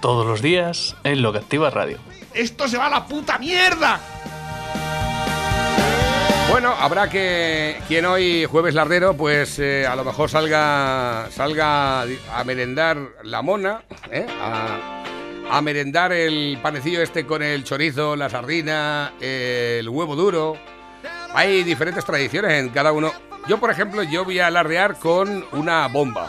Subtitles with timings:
[0.00, 1.98] Todos los días en Lo que Activa Radio.
[2.32, 4.00] ¡Esto se va a la puta mierda!
[6.50, 12.44] Bueno, habrá que quien hoy jueves lardero, pues eh, a lo mejor salga salga a
[12.44, 14.26] merendar la mona, ¿eh?
[14.40, 15.02] a,
[15.50, 20.56] a merendar el panecillo este con el chorizo, la sardina, el huevo duro.
[21.34, 23.12] Hay diferentes tradiciones en cada uno.
[23.46, 26.28] Yo, por ejemplo, yo voy a alardear con una bomba.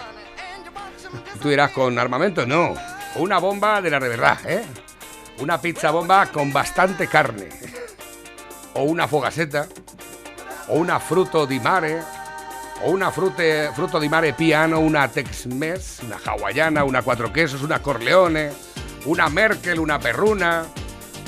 [1.42, 2.46] Tú dirás, ¿con armamento?
[2.46, 2.74] No.
[3.16, 4.64] Una bomba de la de verdad, ¿eh?
[5.40, 7.50] Una pizza bomba con bastante carne.
[8.74, 9.68] O una fogaseta.
[10.68, 12.04] O una fruto di mare.
[12.84, 17.82] O una frute, fruto di mare piano, una Tex-Mex, una hawaiana, una cuatro quesos, una
[17.82, 18.54] Corleone,
[19.06, 20.66] una Merkel, una perruna,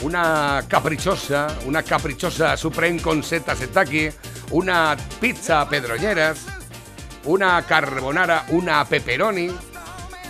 [0.03, 4.09] una caprichosa, una caprichosa Supreme con seta setaki,
[4.51, 6.45] una pizza pedroñeras,
[7.25, 9.53] una carbonara, una pepperoni,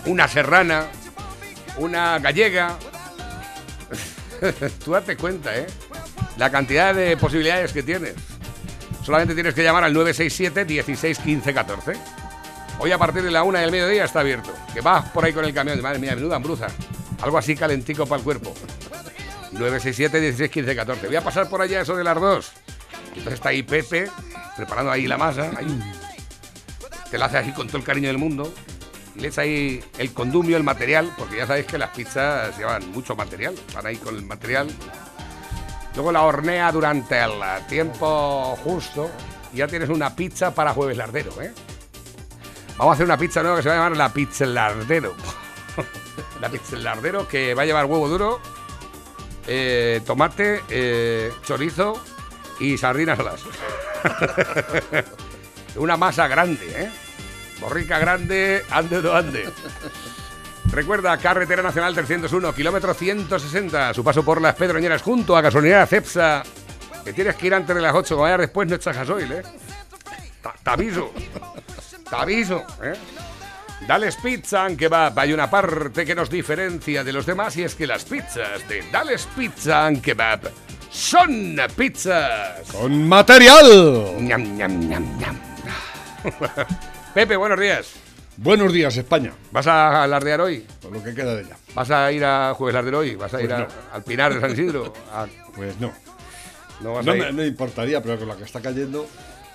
[0.06, 0.88] una serrana,
[1.78, 2.78] una gallega.
[4.84, 5.68] Tú date cuenta, ¿eh?
[6.38, 8.16] La cantidad de posibilidades que tienes.
[9.04, 11.94] Solamente tienes que llamar al 967 16 15 14.
[12.80, 14.52] Hoy a partir de la una del mediodía está abierto.
[14.74, 15.82] Que vas por ahí con el camión.
[15.82, 16.68] Madre mía, menuda hambruza.
[17.22, 18.54] Algo así calentico para el cuerpo.
[19.52, 21.08] 967 16 15 14.
[21.08, 22.52] Voy a pasar por allá eso de las dos.
[23.10, 24.10] Entonces está ahí Pepe,
[24.56, 25.52] preparando ahí la masa.
[25.58, 25.80] Ahí.
[27.10, 28.54] Te la hace así con todo el cariño del mundo.
[29.16, 32.92] Y le echa ahí el condumio, el material, porque ya sabéis que las pizzas llevan
[32.92, 33.56] mucho material.
[33.74, 34.70] Van ahí con el material.
[35.96, 37.32] Luego la hornea durante el
[37.68, 39.12] tiempo justo.
[39.54, 41.54] Y ya tienes una pizza para jueves lardero, ¿eh?
[42.78, 45.14] Vamos a hacer una pizza nueva que se va a llamar la pizza lardero.
[46.42, 48.40] la pizza lardero que va a llevar huevo duro,
[49.48, 52.02] eh, tomate, eh, chorizo
[52.60, 53.42] y sardinas alas.
[55.76, 56.92] Una masa grande, ¿eh?
[57.62, 59.48] Borrica grande, ande o no ande.
[60.72, 66.44] Recuerda, Carretera Nacional 301, kilómetro 160, su paso por las Pedroñeras junto a gasolinera Cepsa.
[67.06, 69.44] Que tienes que ir antes de las 8, como vaya después no echas gasoil, ¿eh?
[70.64, 71.12] Te aviso.
[72.10, 72.94] Te aviso, ¿eh?
[73.88, 75.18] Dales Pizza and Kebab.
[75.20, 78.84] Hay una parte que nos diferencia de los demás y es que las pizzas de
[78.92, 80.52] Dales Pizza and Kebab
[80.90, 82.72] son pizzas.
[82.72, 84.18] ¡Con material!
[84.20, 85.40] Ñam, ñam, ñam, ñam.
[87.14, 87.94] Pepe, buenos días.
[88.38, 89.34] Buenos días, España.
[89.52, 90.66] ¿Vas a alardear hoy?
[90.82, 91.58] Por lo que queda de ella.
[91.76, 93.16] ¿Vas a ir a Jueves Lardero hoy?
[93.16, 93.68] ¿Vas a Pues ir a- no.
[93.94, 94.94] al Pinar de San Isidro?
[95.12, 95.92] A- Pues no.
[96.82, 97.34] no vas No a me, ir.
[97.34, 99.06] me importaría, pero con la que está cayendo.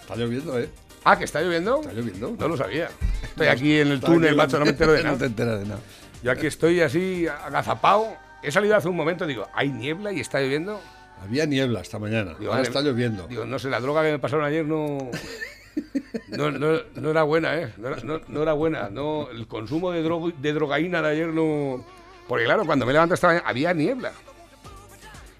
[0.02, 0.68] Está lloviendo, ¿eh?
[1.04, 1.80] Ah, ¿que está lloviendo?
[1.80, 2.36] Está lloviendo.
[2.38, 2.90] No lo sabía.
[3.22, 5.26] Estoy aquí en el túnel, macho, no me entero de No te nada.
[5.26, 5.80] enteras de nada.
[6.22, 8.14] Yo aquí estoy así agazapado.
[8.42, 10.80] He salido hace un momento, digo, ¿hay niebla y está lloviendo?
[11.22, 12.34] Había niebla esta mañana.
[12.38, 13.26] Digo, Ahora está lloviendo.
[13.26, 14.98] Digo, no sé, la droga que me pasaron ayer no.
[16.28, 17.72] No, no- no era buena, ¿eh?
[17.76, 18.88] No era, no- no era buena.
[18.90, 21.84] No, el consumo de, drogo- de drogaína de ayer no.
[22.28, 24.12] Porque, claro, cuando me levanto esta mañana había niebla.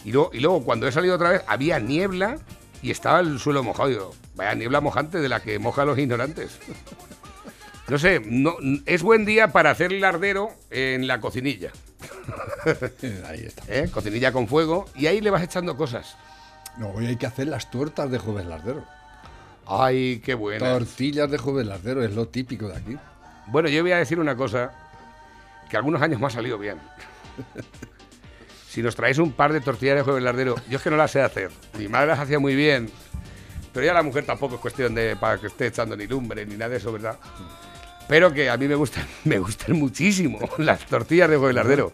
[0.05, 2.39] Y luego, y luego, cuando he salido otra vez, había niebla
[2.83, 3.89] y estaba el suelo mojado.
[3.89, 6.59] Digo, vaya niebla mojante de la que moja a los ignorantes.
[7.89, 11.71] No sé, no, es buen día para hacer el lardero en la cocinilla.
[13.29, 13.63] Ahí está.
[13.69, 13.89] ¿eh?
[13.93, 16.17] Cocinilla con fuego y ahí le vas echando cosas.
[16.79, 18.85] No, hoy hay que hacer las tuertas de Jueves Lardero.
[19.67, 20.79] Ay, qué buena.
[20.79, 22.97] Tortillas de Jueves Lardero es lo típico de aquí.
[23.49, 24.73] Bueno, yo voy a decir una cosa
[25.69, 26.79] que algunos años me ha salido bien.
[28.69, 31.11] si nos traéis un par de tortillas de jueves lardero, yo es que no las
[31.11, 31.51] sé hacer.
[31.79, 32.91] Mi madre las hacía muy bien,
[33.73, 36.57] pero ya la mujer tampoco es cuestión de para que esté echando ni lumbre ni
[36.57, 37.19] nada de eso, ¿verdad?
[38.09, 41.93] Pero que a mí me gustan, me gustan muchísimo las tortillas de jueves lardero.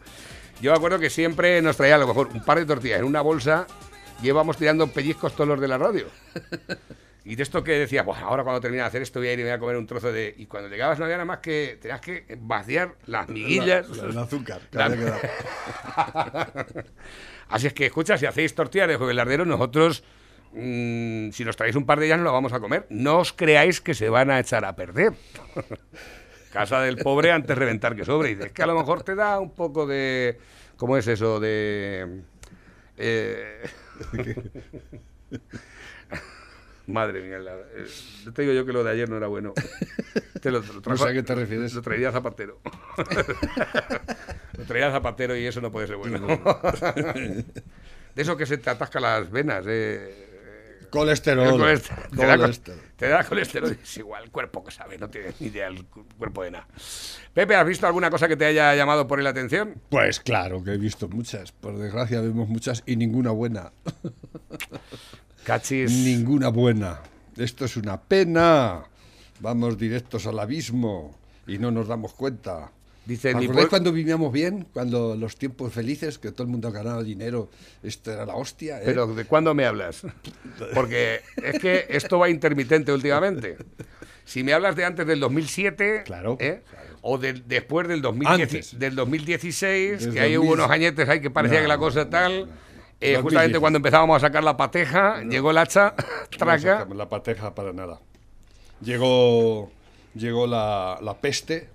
[0.60, 3.04] Yo me acuerdo que siempre nos traía a lo mejor un par de tortillas en
[3.04, 3.66] una bolsa
[4.22, 6.06] y íbamos tirando pellizcos todos los de la radio.
[7.24, 9.38] Y de esto que decía, pues ahora cuando termine de hacer esto voy a ir
[9.38, 10.34] y voy a comer un trozo de...
[10.36, 11.78] Y cuando llegabas no había nada más que...
[11.80, 13.88] Tenías que vaciar las miguillas.
[13.90, 14.60] La- la- el azúcar.
[14.70, 15.20] que La- había quedado.
[17.48, 20.02] Así es que, escucha, si hacéis tortillas de jueves lardero, nosotros,
[20.52, 22.86] mm, si nos traéis un par de ellas, no lo vamos a comer.
[22.90, 25.12] No os creáis que se van a echar a perder.
[26.52, 28.30] Casa del pobre antes reventar que sobre.
[28.30, 30.38] Y dices, que a lo mejor te da un poco de...
[30.76, 31.38] ¿Cómo es eso?
[31.38, 32.22] De...
[32.96, 33.62] eh,
[36.86, 37.86] Madre mía, la- eh,
[38.34, 39.54] te digo yo que lo de ayer no era bueno.
[40.40, 41.72] Te lo, lo No trajo- sé a qué te refieres.
[41.74, 42.60] Lo traería Zapatero.
[44.58, 46.26] lo traería Zapatero y eso no puede ser bueno.
[46.26, 47.44] de
[48.16, 49.64] eso que se te atasca las venas.
[49.68, 50.28] Eh,
[50.90, 51.46] Colesterol.
[51.46, 52.10] el colesterol.
[52.10, 52.80] Te, da, Colesterol.
[52.96, 53.78] te da colesterol.
[53.82, 56.66] Es igual, el cuerpo que sabe, no tienes ni idea el cu- cuerpo de nada.
[57.32, 59.80] Pepe, ¿has visto alguna cosa que te haya llamado por la atención?
[59.88, 61.50] Pues claro que he visto muchas.
[61.52, 63.72] Por desgracia vemos muchas y ninguna buena.
[65.44, 65.90] Cachis.
[65.90, 67.00] Ninguna buena.
[67.36, 68.82] Esto es una pena.
[69.40, 71.16] Vamos directos al abismo
[71.46, 72.70] y no nos damos cuenta.
[73.04, 74.66] Dice, ni ¿Acordáis por- cuando vivíamos bien?
[74.72, 77.50] Cuando los tiempos felices, que todo el mundo ganaba dinero,
[77.82, 78.78] esto era la hostia.
[78.78, 78.82] ¿eh?
[78.84, 80.02] Pero ¿de cuándo me hablas?
[80.72, 83.56] Porque es que esto va intermitente últimamente.
[84.24, 86.62] Si me hablas de antes del 2007, Claro, ¿eh?
[86.70, 86.96] claro.
[87.00, 88.78] o del- después del, 2010 Antes.
[88.78, 90.60] del 2016, Desde que ahí hubo 2000.
[90.60, 92.52] unos añetes ahí que parecía No, que la cosa no, tal, no, no.
[93.02, 93.22] Eh, 2010.
[93.22, 96.04] justamente cuando empezábamos a sacar la pateja, llegó el hacha, No
[96.38, 98.00] traca, la pateja para nada.
[98.80, 99.70] Llegó,
[100.14, 101.68] llegó la, la peste,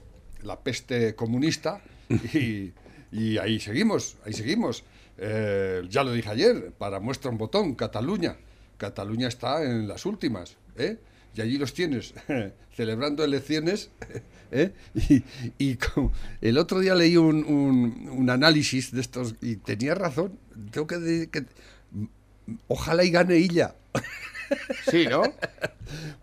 [0.44, 1.81] la peste comunista,
[2.33, 2.71] y,
[3.12, 4.83] y ahí seguimos, ahí seguimos.
[5.18, 8.35] Eh, ya lo dije ayer, para muestra un botón, Cataluña.
[8.77, 10.97] Cataluña está en las últimas, ¿eh?
[11.35, 12.13] Y allí los tienes,
[12.75, 13.89] celebrando elecciones.
[14.51, 14.71] ¿eh?
[14.95, 15.24] Y,
[15.57, 15.77] y
[16.41, 20.38] el otro día leí un, un- un análisis de estos y tenía razón.
[20.71, 21.45] Tengo que, de- que
[22.68, 23.75] ojalá y gane ella.
[24.89, 25.24] sí, ¿no?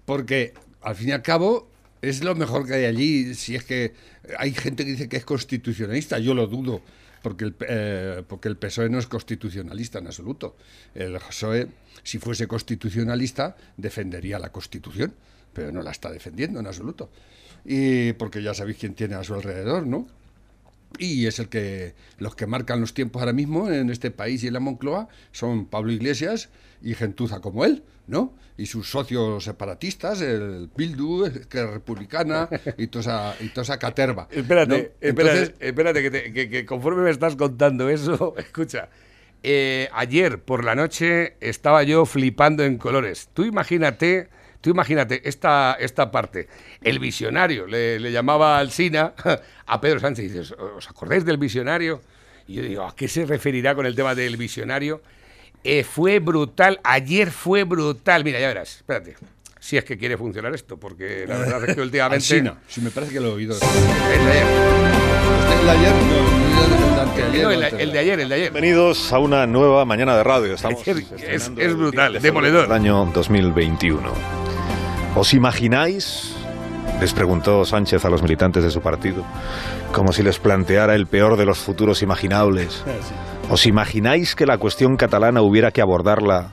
[0.04, 1.69] Porque al fin y al cabo
[2.02, 3.34] es lo mejor que hay allí.
[3.34, 3.94] Si es que
[4.38, 6.82] hay gente que dice que es constitucionalista, yo lo dudo,
[7.22, 10.56] porque el, eh, porque el PSOE no es constitucionalista en absoluto.
[10.94, 11.69] El PSOE,
[12.02, 15.14] si fuese constitucionalista, defendería la Constitución,
[15.52, 17.10] pero no la está defendiendo en absoluto.
[17.64, 20.06] Y porque ya sabéis quién tiene a su alrededor, ¿no?
[20.99, 24.46] Y es el que los que marcan los tiempos ahora mismo en este país y
[24.49, 26.50] en la Moncloa son Pablo Iglesias
[26.82, 28.35] y gentuza como él, ¿no?
[28.56, 32.49] Y sus socios separatistas, el Bildu, que es republicana
[32.79, 33.00] y toda
[33.35, 34.29] esa, y toda esa caterva.
[34.31, 34.75] Espérate, ¿no?
[35.00, 35.08] espérate,
[35.41, 38.88] Entonces, espérate, que, te- que- que conforme me estás contando eso, escucha.
[39.43, 43.29] eh, ayer por la noche estaba yo flipando en colores.
[43.35, 44.29] Tú imagínate,
[44.64, 46.49] tú imagínate esta, esta parte.
[46.81, 49.12] El visionario, le, le llamaba Alsina
[49.66, 52.00] a Pedro Sánchez y dices, ¿os acordáis del visionario?
[52.49, 55.02] Y yo digo, ¿a qué se referirá con el tema del visionario?
[55.62, 58.25] Eh, fue brutal, ayer fue brutal.
[58.25, 59.16] Mira, ya verás, espérate.
[59.61, 62.16] Si es que quiere funcionar esto, porque la verdad es que últimamente...
[62.16, 63.55] Alsina, si me parece que lo he oído.
[63.55, 64.46] Es de ayer.
[65.40, 65.93] ¿Este es el de ayer?
[67.43, 68.50] No, el de el, el ayer, el de ayer.
[68.52, 70.55] Bienvenidos a una nueva mañana de radio.
[70.55, 72.62] Estamos Es- es el brutal, 10 de febrero demoledor.
[72.64, 74.44] del año 2021.
[75.16, 76.34] ¿Os imagináis?
[77.00, 79.22] Les preguntó Sánchez a los militantes de su partido,
[79.93, 82.82] como si les planteara el peor de los futuros imaginables.
[83.49, 86.49] ¿Os imagináis que la cuestión catalana hubiera que abordarla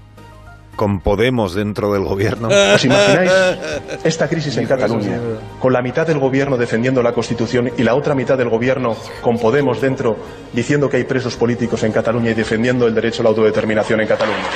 [0.75, 2.49] con Podemos dentro del gobierno?
[2.75, 3.31] ¿Os imagináis
[4.03, 5.19] esta crisis en Cataluña?
[5.59, 9.39] Con la mitad del gobierno defendiendo la Constitución y la otra mitad del gobierno con
[9.39, 10.17] Podemos dentro
[10.53, 14.07] diciendo que hay presos políticos en Cataluña y defendiendo el derecho a la autodeterminación en
[14.07, 14.47] Cataluña.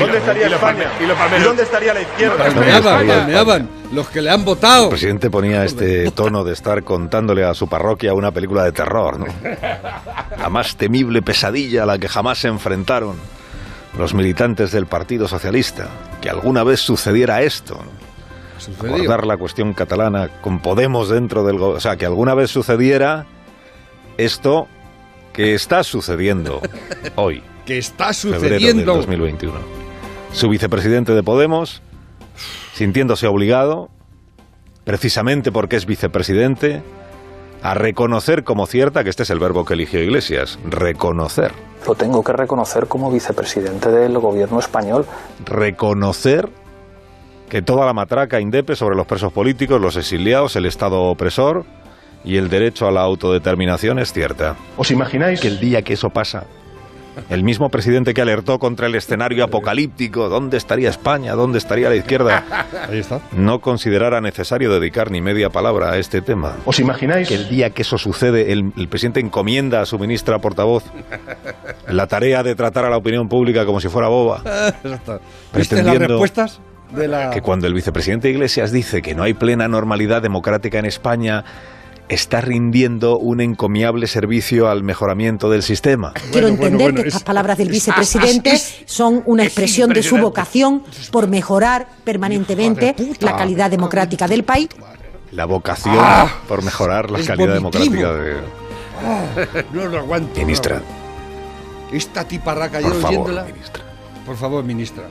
[0.00, 0.90] ¿Dónde estaría España?
[1.00, 1.42] y los palmeros.
[1.42, 2.36] ¿Y dónde estaría la izquierda?
[2.36, 4.84] Palmeaban, palmeaban, los que le han votado.
[4.84, 9.18] El presidente ponía este tono de estar contándole a su parroquia una película de terror,
[9.20, 9.26] ¿no?
[10.38, 13.16] La más temible pesadilla a la que jamás se enfrentaron
[13.98, 15.88] los militantes del Partido Socialista.
[16.20, 18.04] Que alguna vez sucediera esto, ¿no?
[18.58, 18.94] Sucedió.
[18.94, 21.76] abordar la cuestión catalana con Podemos dentro del gobierno.
[21.76, 23.26] O sea, que alguna vez sucediera
[24.16, 24.68] esto
[25.32, 26.62] que está sucediendo
[27.16, 28.94] hoy, Que está febrero del sucediendo.
[28.94, 29.83] 2021.
[30.34, 31.80] Su vicepresidente de Podemos,
[32.74, 33.88] sintiéndose obligado,
[34.82, 36.82] precisamente porque es vicepresidente,
[37.62, 41.52] a reconocer como cierta, que este es el verbo que eligió Iglesias, reconocer,
[41.86, 45.06] Lo tengo que reconocer como vicepresidente del gobierno español.
[45.44, 46.48] reconocer
[47.48, 51.64] que toda la matraca indepe sobre los presos políticos, los exiliados, el Estado opresor
[52.24, 54.56] y el derecho a la autodeterminación es cierta.
[54.76, 56.44] ¿Os imagináis que el día que eso pasa,
[57.30, 61.34] el mismo presidente que alertó contra el escenario apocalíptico, ¿dónde estaría España?
[61.34, 62.44] ¿Dónde estaría la izquierda?
[62.88, 63.20] Ahí está.
[63.32, 66.56] No considerara necesario dedicar ni media palabra a este tema.
[66.64, 70.38] ¿Os imagináis Que el día que eso sucede, el, el presidente encomienda a su ministra
[70.38, 70.84] portavoz
[71.88, 74.42] la tarea de tratar a la opinión pública como si fuera boba.
[74.84, 75.20] Exacto.
[75.54, 76.60] ¿Viste las respuestas
[76.94, 77.30] de la...
[77.30, 81.44] Que cuando el vicepresidente Iglesias dice que no hay plena normalidad democrática en España,
[82.08, 86.12] está rindiendo un encomiable servicio al mejoramiento del sistema.
[86.32, 89.48] Quiero entender bueno, bueno, que estas es- palabras del es- vicepresidente es- son una es
[89.48, 93.26] expresión de su vocación por mejorar permanentemente puta.
[93.26, 94.68] la calidad democrática del país.
[95.32, 95.96] La vocación
[96.46, 97.94] por mejorar la calidad vomitivo.
[98.06, 99.64] democrática de...
[99.72, 100.38] No lo aguanto.
[100.38, 101.96] Ministra, no.
[101.96, 103.44] Esta tiparraca yo favor, oyéndola.
[103.44, 103.82] ministra.
[104.26, 105.04] por favor, ministra.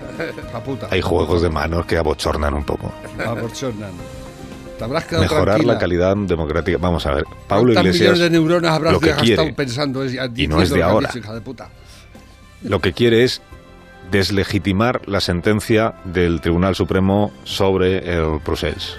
[0.89, 2.91] Hay juegos de manos que abochornan un poco.
[3.25, 3.91] Aborchonan.
[4.77, 5.73] Te habrás quedado Mejorar tranquila.
[5.73, 6.77] la calidad democrática.
[6.79, 7.25] Vamos a ver.
[7.47, 10.61] Pablo ¿Cuántas Iglesias millones de neuronas habrás lo que gastado quiere, pensando es- y no
[10.61, 11.07] es de ahora.
[11.07, 11.69] dicho, hija de puta?
[12.63, 13.41] lo que quiere es
[14.09, 18.95] deslegitimar la sentencia del Tribunal Supremo sobre el procés.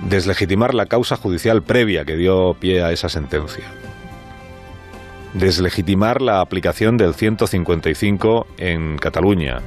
[0.00, 3.64] Deslegitimar la causa judicial previa que dio pie a esa sentencia.
[5.34, 9.60] Deslegitimar la aplicación del 155 en Cataluña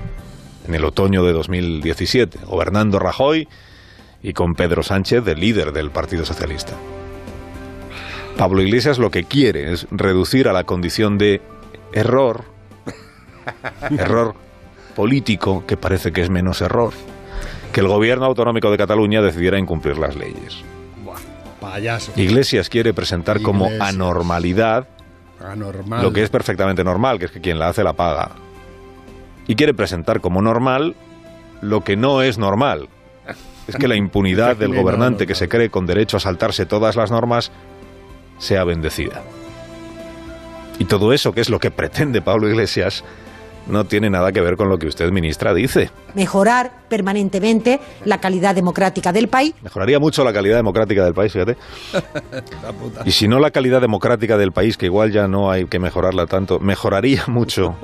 [0.67, 3.47] en el otoño de 2017, gobernando Rajoy
[4.25, 6.73] y con Pedro Sánchez de líder del Partido Socialista.
[8.35, 11.43] Pablo Iglesias lo que quiere es reducir a la condición de
[11.93, 12.43] error,
[13.99, 14.33] error
[14.95, 16.91] político, que parece que es menos error,
[17.71, 20.57] que el gobierno autonómico de Cataluña decidiera incumplir las leyes.
[21.03, 21.19] Buah,
[21.61, 22.11] payaso.
[22.15, 24.87] Iglesias quiere presentar como anormalidad
[25.39, 26.01] Anormal.
[26.01, 28.31] lo que es perfectamente normal, que es que quien la hace la paga.
[29.45, 30.95] Y quiere presentar como normal
[31.61, 32.89] lo que no es normal.
[33.67, 37.11] Es que la impunidad del gobernante que se cree con derecho a saltarse todas las
[37.11, 37.51] normas
[38.37, 39.23] sea bendecida.
[40.77, 43.03] Y todo eso, que es lo que pretende Pablo Iglesias,
[43.67, 45.89] no tiene nada que ver con lo que usted, ministra, dice.
[46.13, 51.57] Mejorar permanentemente la calidad democrática del país Mejoraría mucho la calidad democrática del país, fíjate.
[53.05, 56.25] Y si no la calidad democrática del país, que igual ya no hay que mejorarla
[56.27, 57.75] tanto, mejoraría mucho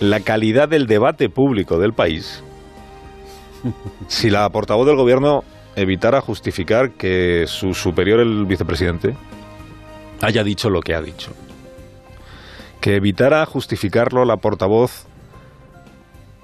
[0.00, 2.42] la calidad del debate público del país
[4.08, 5.44] si la portavoz del gobierno
[5.76, 9.16] evitara justificar que su superior, el vicepresidente,
[10.20, 11.32] haya dicho lo que ha dicho.
[12.80, 15.06] Que evitara justificarlo la portavoz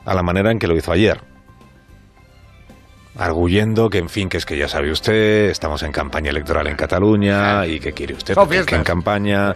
[0.05, 1.30] a la manera en que lo hizo ayer.
[3.21, 6.75] Arguyendo que, en fin, que es que ya sabe usted, estamos en campaña electoral en
[6.75, 9.55] Cataluña y que quiere usted porque es que en campaña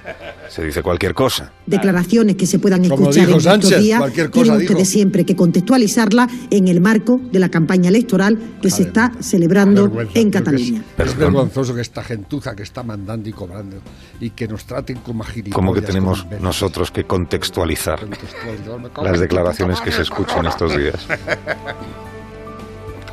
[0.49, 1.51] se dice cualquier cosa.
[1.65, 4.73] declaraciones que se puedan Como escuchar dijo en estos Sánchez, días, cualquier cosa tienen dijo.
[4.75, 9.91] ustedes siempre que contextualizarla en el marco de la campaña electoral que se está celebrando
[10.15, 10.81] en es- Cataluña.
[10.81, 11.19] Es, Perdón.
[11.19, 13.79] vergonzoso que esta gentuza que está mandando y cobrando
[14.21, 15.55] y que nos traten como a gilipollas.
[15.55, 18.01] Como que tenemos como nosotros que contextualizar
[19.03, 21.07] las declaraciones que se escuchan estos días.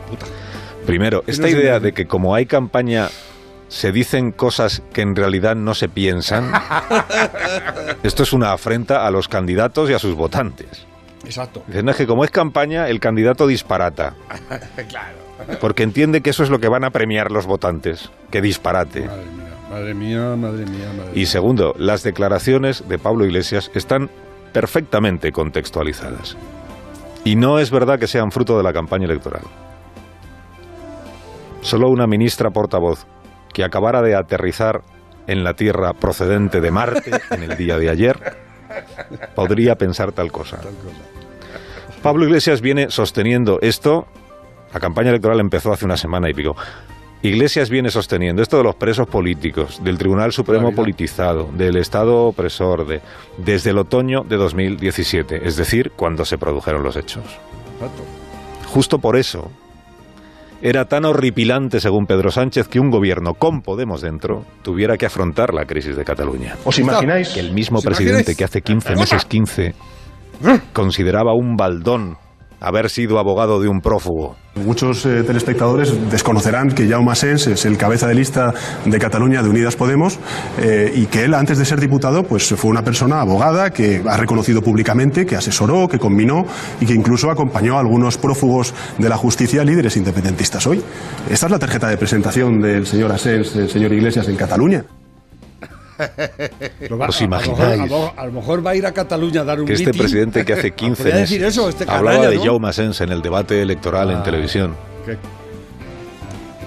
[0.10, 0.26] Puta.
[0.92, 3.08] Primero, esta idea de que como hay campaña
[3.70, 6.52] se dicen cosas que en realidad no se piensan,
[8.04, 10.86] esto es una afrenta a los candidatos y a sus votantes.
[11.24, 11.64] Exacto.
[11.66, 14.16] Dicen, "No, es que como es campaña, el candidato disparata.
[15.62, 19.06] Porque entiende que eso es lo que van a premiar los votantes, que disparate.
[19.08, 24.10] Madre mía, madre mía, madre mía, madre Y segundo, las declaraciones de Pablo Iglesias están
[24.52, 26.36] perfectamente contextualizadas.
[27.24, 29.44] Y no es verdad que sean fruto de la campaña electoral.
[31.62, 33.06] Solo una ministra portavoz
[33.54, 34.82] que acabara de aterrizar
[35.28, 38.18] en la Tierra procedente de Marte en el día de ayer
[39.36, 40.60] podría pensar tal cosa.
[42.02, 44.08] Pablo Iglesias viene sosteniendo esto.
[44.74, 46.56] La campaña electoral empezó hace una semana y pico.
[47.24, 52.88] Iglesias viene sosteniendo esto de los presos políticos, del Tribunal Supremo politizado, del Estado opresor,
[52.88, 53.02] de,
[53.38, 57.24] desde el otoño de 2017, es decir, cuando se produjeron los hechos.
[58.66, 59.52] Justo por eso
[60.62, 65.54] era tan horripilante, según Pedro Sánchez, que un gobierno con Podemos dentro tuviera que afrontar
[65.54, 66.56] la crisis de Cataluña.
[66.66, 67.30] ¿Os imagináis?
[67.30, 68.38] Que el mismo ¿Os presidente imagináis?
[68.38, 69.74] que hace 15 meses 15
[70.74, 72.18] consideraba un baldón
[72.62, 74.36] haber sido abogado de un prófugo.
[74.56, 78.54] Muchos eh, telespectadores desconocerán que Jaume Asens es el cabeza de lista
[78.86, 80.20] de Cataluña de Unidas Podemos
[80.60, 84.18] eh, y que él, antes de ser diputado, pues fue una persona abogada que ha
[84.18, 86.46] reconocido públicamente que asesoró, que combinó
[86.80, 90.84] y que incluso acompañó a algunos prófugos de la justicia, líderes independentistas hoy.
[91.30, 94.86] Esta es la tarjeta de presentación del señor Asens, del señor Iglesias en Cataluña.
[96.02, 97.82] ¿Os a- a lo mejor- imagináis?
[98.18, 100.54] A, lo- mejor va a ir a Cataluña a dar un Que este presidente que
[100.54, 102.44] hace 15 Podría meses decir eso, este hablaba canalla, de ¿no?
[102.44, 104.24] Jaume Asens en el debate electoral en Ah.
[104.24, 104.76] televisión.
[105.06, 105.18] Que-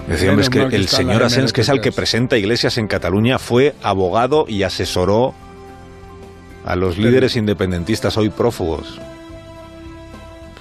[0.07, 3.39] Decía, hombre, es que el señor Asens, que es el que presenta iglesias en Cataluña,
[3.39, 5.33] fue abogado y asesoró
[6.63, 8.99] a los líderes independentistas hoy prófugos.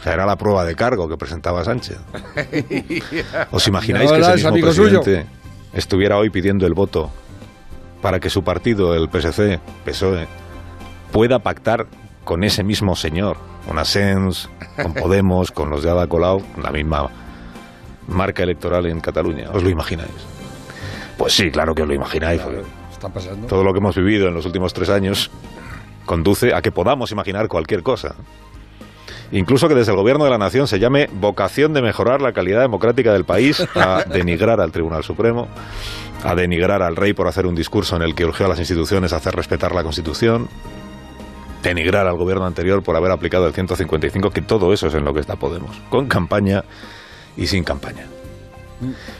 [0.00, 1.98] O sea, era la prueba de cargo que presentaba Sánchez.
[3.50, 5.26] ¿Os imagináis que ese es mismo presidente
[5.74, 7.10] estuviera hoy pidiendo el voto
[8.04, 10.28] para que su partido, el PSC, PSOE,
[11.10, 11.86] pueda pactar
[12.22, 17.08] con ese mismo señor, con Asens, con Podemos, con los de Ada Colau, la misma
[18.06, 19.48] marca electoral en Cataluña.
[19.54, 20.10] ¿Os lo imagináis?
[21.16, 22.42] Pues sí, claro que os lo imagináis.
[22.42, 22.60] porque
[22.92, 23.46] Está pasando.
[23.46, 25.30] todo lo que hemos vivido en los últimos tres años
[26.04, 28.16] conduce a que podamos imaginar cualquier cosa.
[29.32, 32.60] Incluso que desde el gobierno de la nación se llame vocación de mejorar la calidad
[32.60, 35.48] democrática del país a denigrar al Tribunal Supremo,
[36.24, 39.12] a denigrar al rey por hacer un discurso en el que urgió a las instituciones
[39.12, 40.48] a hacer respetar la Constitución.
[41.62, 45.14] denigrar al gobierno anterior por haber aplicado el 155, que todo eso es en lo
[45.14, 46.62] que está Podemos, con campaña
[47.38, 48.06] y sin campaña.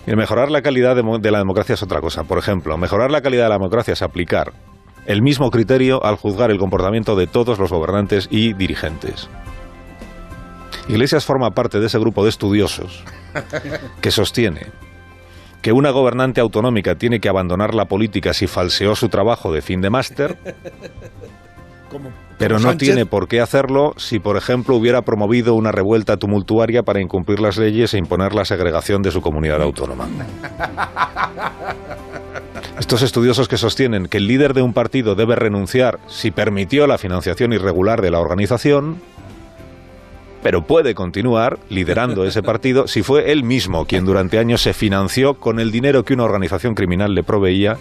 [0.06, 2.25] Y mejorar la calidad de, de la democracia es otra cosa.
[2.25, 4.52] Por ejemplo, mejorar la calidad de la democracia es aplicar
[5.06, 9.30] el mismo criterio al juzgar el comportamiento de todos los gobernantes y dirigentes.
[10.88, 13.04] Iglesias forma parte de ese grupo de estudiosos
[14.02, 14.66] que sostiene
[15.64, 19.80] que una gobernante autonómica tiene que abandonar la política si falseó su trabajo de fin
[19.80, 20.37] de máster,
[22.38, 26.83] pero no Sánchez, tiene por qué hacerlo si, por ejemplo, hubiera promovido una revuelta tumultuaria
[26.83, 30.06] para incumplir las leyes e imponer la segregación de su comunidad autónoma.
[32.78, 36.99] Estos estudiosos que sostienen que el líder de un partido debe renunciar si permitió la
[36.99, 39.00] financiación irregular de la organización,
[40.44, 45.40] pero puede continuar liderando ese partido si fue él mismo quien durante años se financió
[45.40, 47.78] con el dinero que una organización criminal le proveía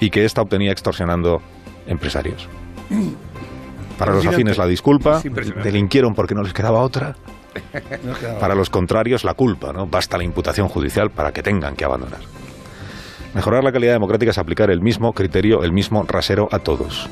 [0.00, 1.40] y que ésta obtenía extorsionando
[1.86, 2.48] empresarios.
[3.98, 5.22] Para los afines la disculpa,
[5.62, 7.14] delinquieron porque no les quedaba otra.
[8.40, 9.86] Para los contrarios la culpa, ¿no?
[9.86, 12.18] Basta la imputación judicial para que tengan que abandonar.
[13.32, 17.08] Mejorar la calidad democrática es aplicar el mismo criterio, el mismo rasero a todos.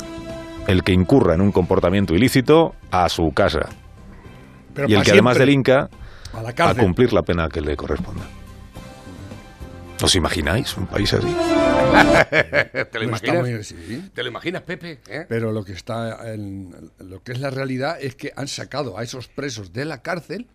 [0.66, 3.68] El que incurra en un comportamiento ilícito, a su casa.
[4.74, 5.90] Pero y el que además siempre, delinca,
[6.32, 8.24] a la a cumplir la pena que le corresponda.
[10.02, 11.26] ¿Os imagináis un país así?
[12.90, 13.40] ¿Te lo No imaginas?
[13.40, 14.10] muy- sí.
[14.14, 15.00] ¿Te lo imaginas, Pepe?
[15.08, 15.26] ¿Eh?
[15.28, 19.02] Pero lo que está en lo que es la realidad es que han sacado a
[19.04, 20.48] esos presos de la cárcel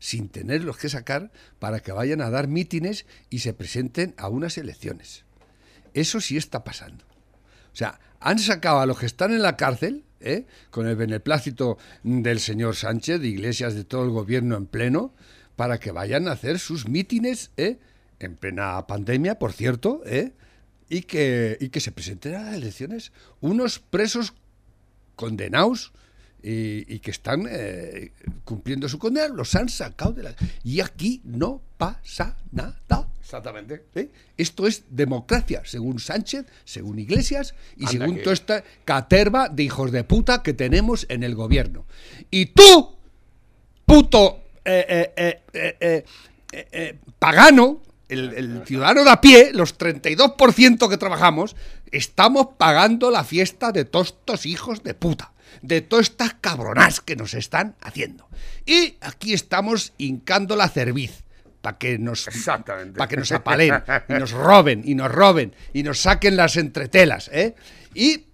[0.00, 4.56] sin tenerlos que sacar para que vayan a dar mítines y se presenten a unas
[4.58, 5.24] elecciones.
[5.94, 7.04] Eso sí está pasando.
[7.72, 10.46] O sea, han sacado a los que están en la cárcel, ¿eh?
[10.70, 15.12] con el beneplácito del señor Sánchez, de Iglesias, de todo el gobierno en pleno,
[15.56, 17.78] para que vayan a hacer sus mítines, ¿eh?
[18.18, 20.32] en plena pandemia, por cierto, ¿eh?
[20.88, 24.34] y, que, y que se presenten a las elecciones unos presos
[25.16, 25.92] condenados
[26.42, 28.12] y, que están eh,
[28.44, 30.34] cumpliendo su condena, los han sacado de la...
[30.64, 32.80] Y aquí no pasa nada.
[33.30, 33.84] Exactamente.
[33.94, 34.10] ¿eh?
[34.36, 39.62] Esto es democracia, según Sánchez, según Iglesias y Anda según que- toda esta caterva de
[39.62, 41.86] hijos de puta que tenemos en el gobierno.
[42.28, 42.96] Y tú,
[43.86, 45.12] puto eh,
[46.52, 51.54] eh, pagano, el, el ciudadano de a pie, los 32% que trabajamos,
[51.92, 57.14] estamos pagando la fiesta de todos estos hijos de puta, de todas estas cabronas que
[57.14, 58.28] nos están haciendo.
[58.66, 61.22] Y aquí estamos hincando la cerviz
[61.60, 62.28] para que nos
[62.96, 67.28] para que nos apalen y nos roben y nos roben y nos saquen las entretelas,
[67.32, 67.54] ¿eh?
[67.94, 68.24] Y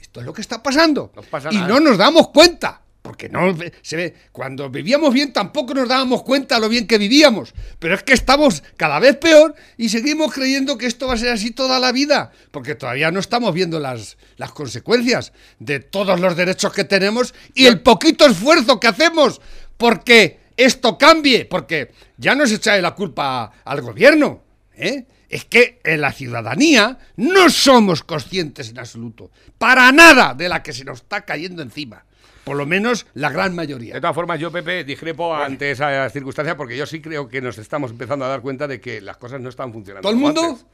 [0.00, 1.12] esto es lo que está pasando.
[1.14, 2.82] No pasa y no nos damos cuenta.
[3.02, 7.54] Porque no se ve, cuando vivíamos bien tampoco nos dábamos cuenta lo bien que vivíamos.
[7.78, 11.30] Pero es que estamos cada vez peor y seguimos creyendo que esto va a ser
[11.30, 12.32] así toda la vida.
[12.50, 17.66] Porque todavía no estamos viendo las, las consecuencias de todos los derechos que tenemos y
[17.66, 19.40] el poquito esfuerzo que hacemos
[19.76, 21.44] porque esto cambie.
[21.44, 24.42] Porque ya no se echa la culpa al gobierno.
[24.74, 25.06] ¿eh?
[25.28, 30.72] Es que en la ciudadanía no somos conscientes en absoluto, para nada de la que
[30.72, 32.04] se nos está cayendo encima.
[32.44, 34.00] Por lo menos la gran De mayoría.
[34.00, 37.90] todas formas, yo, Pepe, discrepo ante esa circunstancia porque yo sí creo que nos estamos
[37.90, 40.02] empezando a dar cuenta de que las cosas no están funcionando.
[40.08, 40.42] ¿Todo el mundo?
[40.50, 40.64] antes.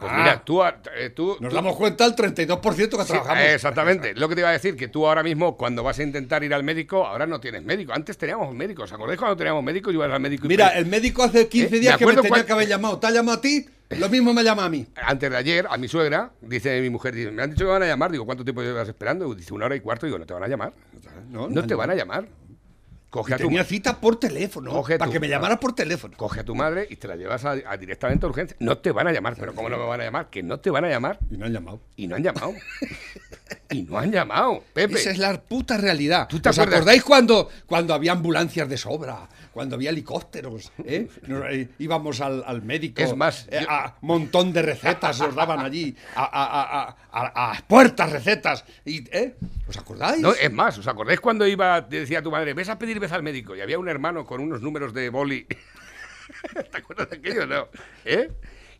[0.00, 0.18] Pues Ah.
[0.18, 3.42] mira, tú, eh, tú, Nos tú- damos cuenta el 32% que Sí, trabajamos.
[3.44, 4.14] Exactamente.
[4.14, 6.52] Lo que te iba a decir, que tú ahora mismo, cuando vas a intentar ir
[6.54, 7.92] al médico, ahora no tienes médico.
[7.92, 8.84] Antes teníamos médicos.
[8.90, 9.92] ¿Os acordáis cuando teníamos médico?
[9.92, 12.44] Ibas al médico y Mira, el médico hace 15 Eh, días me que me tenía
[12.44, 12.98] que haber llamado.
[12.98, 13.66] ¿Te ha llamado a ti?
[13.90, 14.86] Lo mismo me llama a mí.
[14.96, 17.82] Antes de ayer, a mi suegra, dice mi mujer, dice, me han dicho que van
[17.82, 18.10] a llamar.
[18.10, 19.32] Digo, ¿cuánto tiempo llevas esperando?
[19.34, 20.06] Dice, una hora y cuarto.
[20.06, 20.72] Digo, no te van a llamar.
[21.28, 22.26] No, No te van a llamar.
[23.12, 24.82] Coge a tu, Tenía cita por teléfono.
[24.82, 26.16] Para que me llamara por teléfono.
[26.16, 28.56] coge a tu madre y te la llevas a, a directamente a urgencia.
[28.58, 29.36] No te van a llamar.
[29.38, 30.30] Pero ¿cómo no me van a llamar?
[30.30, 31.18] Que no te van a llamar.
[31.30, 31.80] Y no han llamado.
[31.94, 32.54] Y no han llamado.
[33.68, 34.64] y no han llamado.
[34.72, 34.94] Pepe.
[34.94, 36.26] Esa es la puta realidad.
[36.26, 36.80] ¿Tú te ¿Os acuerdas?
[36.80, 39.28] acordáis cuando, cuando había ambulancias de sobra?
[39.52, 41.06] Cuando había helicópteros, ¿eh?
[41.26, 43.02] Nos, eh, íbamos al, al médico.
[43.02, 45.94] Es más, eh, yo- a montón de recetas nos daban allí.
[46.16, 48.64] A, a- a- a puertas recetas.
[48.84, 49.36] Y, ¿eh?
[49.68, 50.20] ¿Os acordáis?
[50.20, 53.12] No, es más, ¿os acordáis cuando iba, te decía tu madre, ves a pedir vez
[53.12, 53.54] al médico?
[53.54, 55.46] Y había un hermano con unos números de boli.
[56.70, 57.46] ¿Te acuerdas de aquello?
[57.46, 57.68] No.
[58.04, 58.30] ¿Eh?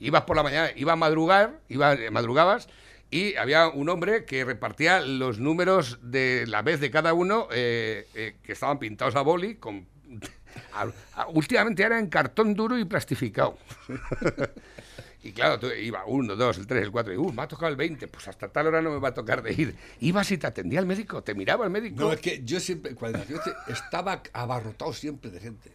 [0.00, 2.68] Ibas por la mañana, iba a madrugar, iba, eh, madrugabas,
[3.10, 8.08] y había un hombre que repartía los números de la vez de cada uno eh,
[8.14, 9.86] eh, que estaban pintados a boli con.
[11.34, 13.58] últimamente era en cartón duro y plastificado.
[15.24, 17.68] Y claro, tú iba uno, dos, el tres, el cuatro, y uh, me ha tocado
[17.70, 19.76] el 20, pues hasta tal hora no me va a tocar de ir.
[20.00, 22.00] Ibas y te atendía el médico, te miraba el médico.
[22.00, 25.70] No, es que yo siempre, cuando te- estaba abarrotado siempre de gente.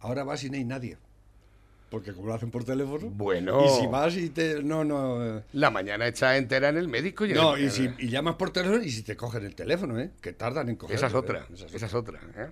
[0.00, 0.96] Ahora vas y no hay nadie.
[1.90, 3.08] Porque como lo hacen por teléfono.
[3.10, 3.64] Bueno.
[3.64, 4.62] Y si vas y te.
[4.62, 5.24] No, no.
[5.38, 5.42] eh.
[5.54, 8.50] La mañana hecha entera en el médico y No, el- y, si, y llamas por
[8.50, 10.10] teléfono y si te cogen el teléfono, ¿eh?
[10.20, 10.94] Que tardan en coger.
[10.96, 11.46] Esa es otra.
[11.52, 12.20] Esa es Esa es otra.
[12.36, 12.48] ¿eh?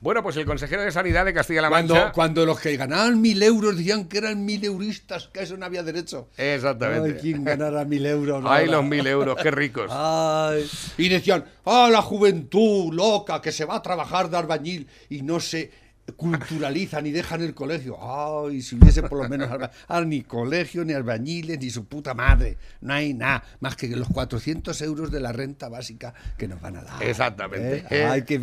[0.00, 2.12] Bueno, pues el consejero de Sanidad de Castilla-La Cuando, Mancha.
[2.12, 5.82] cuando los que ganaban mil euros decían que eran mil euristas, que eso no había
[5.82, 6.28] derecho.
[6.36, 7.14] Exactamente.
[7.16, 8.44] Ay, ¿quién ganara mil euros?
[8.48, 9.90] Ay, los mil euros, qué ricos.
[9.90, 10.68] Ay.
[10.98, 15.40] Y decían, ah, la juventud loca que se va a trabajar de albañil y no
[15.40, 15.70] se
[16.12, 17.96] culturaliza ni dejan el colegio.
[18.00, 22.14] Ay, si hubiese por lo menos alba- ah, ni colegio, ni albañiles, ni su puta
[22.14, 22.56] madre.
[22.80, 26.76] No hay nada más que los 400 euros de la renta básica que nos van
[26.76, 27.02] a dar.
[27.02, 27.84] Exactamente.
[27.90, 28.04] ¿Eh?
[28.04, 28.40] Ay, qué.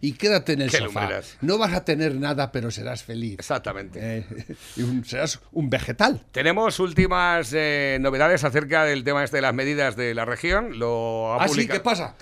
[0.00, 1.00] Y quédate en el Qué sofá.
[1.02, 1.36] lumbreras.
[1.40, 3.34] No vas a tener nada, pero serás feliz.
[3.38, 3.98] Exactamente.
[4.02, 4.24] Eh,
[4.76, 6.24] y un- serás un vegetal.
[6.32, 10.78] Tenemos últimas eh, novedades acerca del tema este de las medidas de la región.
[10.78, 12.14] Lo ha Ah, sí, ¿qué pasa?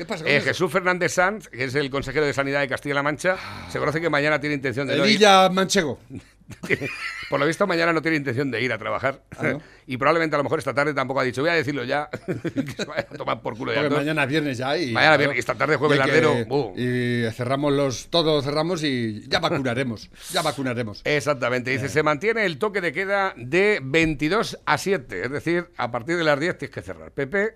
[0.43, 3.37] Jesús Fernández Sanz, que es el consejero de Sanidad de Castilla-La Mancha,
[3.71, 5.11] se conoce que mañana tiene intención de no ir.
[5.11, 5.99] Elilla Manchego.
[7.31, 9.23] Por lo visto, mañana no tiene intención de ir a trabajar.
[9.39, 9.63] Ah, ¿no?
[9.87, 12.73] y probablemente a lo mejor esta tarde tampoco ha dicho, voy a decirlo ya, que
[12.73, 13.89] se vaya a tomar por culo ya.
[13.89, 14.93] Mañana es viernes ya y...
[14.93, 16.35] Mañana viernes, y esta tarde jueves lardero.
[16.77, 18.09] Y cerramos los...
[18.11, 20.11] Todo cerramos y ya vacunaremos.
[20.33, 21.01] ya vacunaremos.
[21.05, 21.79] Exactamente, Eh.
[21.79, 26.17] dice, se mantiene el toque de queda de 22 a 7, es decir, a partir
[26.19, 27.11] de las 10 tienes que cerrar.
[27.11, 27.55] Pepe,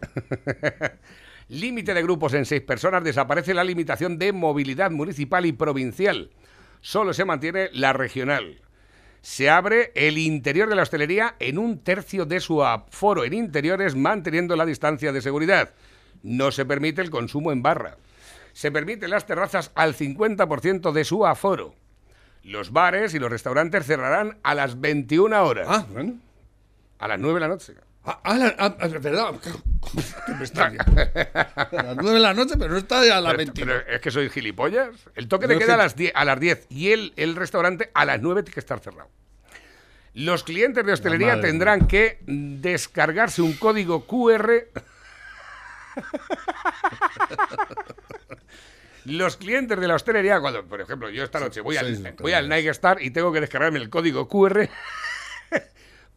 [1.49, 6.31] límite de grupos en 6 personas, desaparece la limitación de movilidad municipal y provincial,
[6.81, 8.61] solo se mantiene la regional.
[9.21, 13.95] Se abre el interior de la hostelería en un tercio de su aforo en interiores,
[13.95, 15.75] manteniendo la distancia de seguridad.
[16.23, 17.97] No se permite el consumo en barra.
[18.53, 21.75] Se permiten las terrazas al 50% de su aforo.
[22.43, 25.67] Los bares y los restaurantes cerrarán a las 21 horas.
[25.69, 26.14] Ah, bueno.
[26.99, 27.75] A las 9 de la noche.
[28.11, 29.35] Ah, ah, la- ah, es verdad.
[30.27, 31.03] ¿Qué me está diciendo?
[31.14, 33.83] A las 9 de la noche, pero no está a las Pero, 22.
[33.85, 34.88] pero es que soy gilipollas.
[35.14, 37.90] El toque No, de queda a las 10, a las 10 y el, el restaurante
[37.92, 39.11] a las 9 tiene que estar cerrado.
[40.14, 44.53] Los clientes de hostelería madre tendrán que descargarse un código QR.
[49.05, 52.49] Los clientes de la hostelería, cuando, por ejemplo, yo esta noche voy al, voy al.
[52.49, 54.68] Nike Star y tengo que descargarme el código QR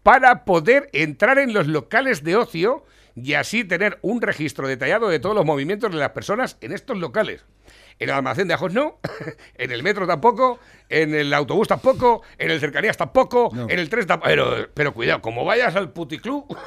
[0.03, 2.85] para poder entrar en los locales de ocio
[3.15, 6.97] y así tener un registro detallado de todos los movimientos de las personas en estos
[6.97, 7.43] locales.
[7.99, 8.99] En el almacén de ajos no,
[9.55, 10.59] en el metro tampoco,
[10.89, 13.69] en el autobús tampoco, en el cercanías tampoco, No.
[13.69, 14.29] en el tren tampoco.
[14.29, 16.45] Pero, pero cuidado, como vayas al puticlub,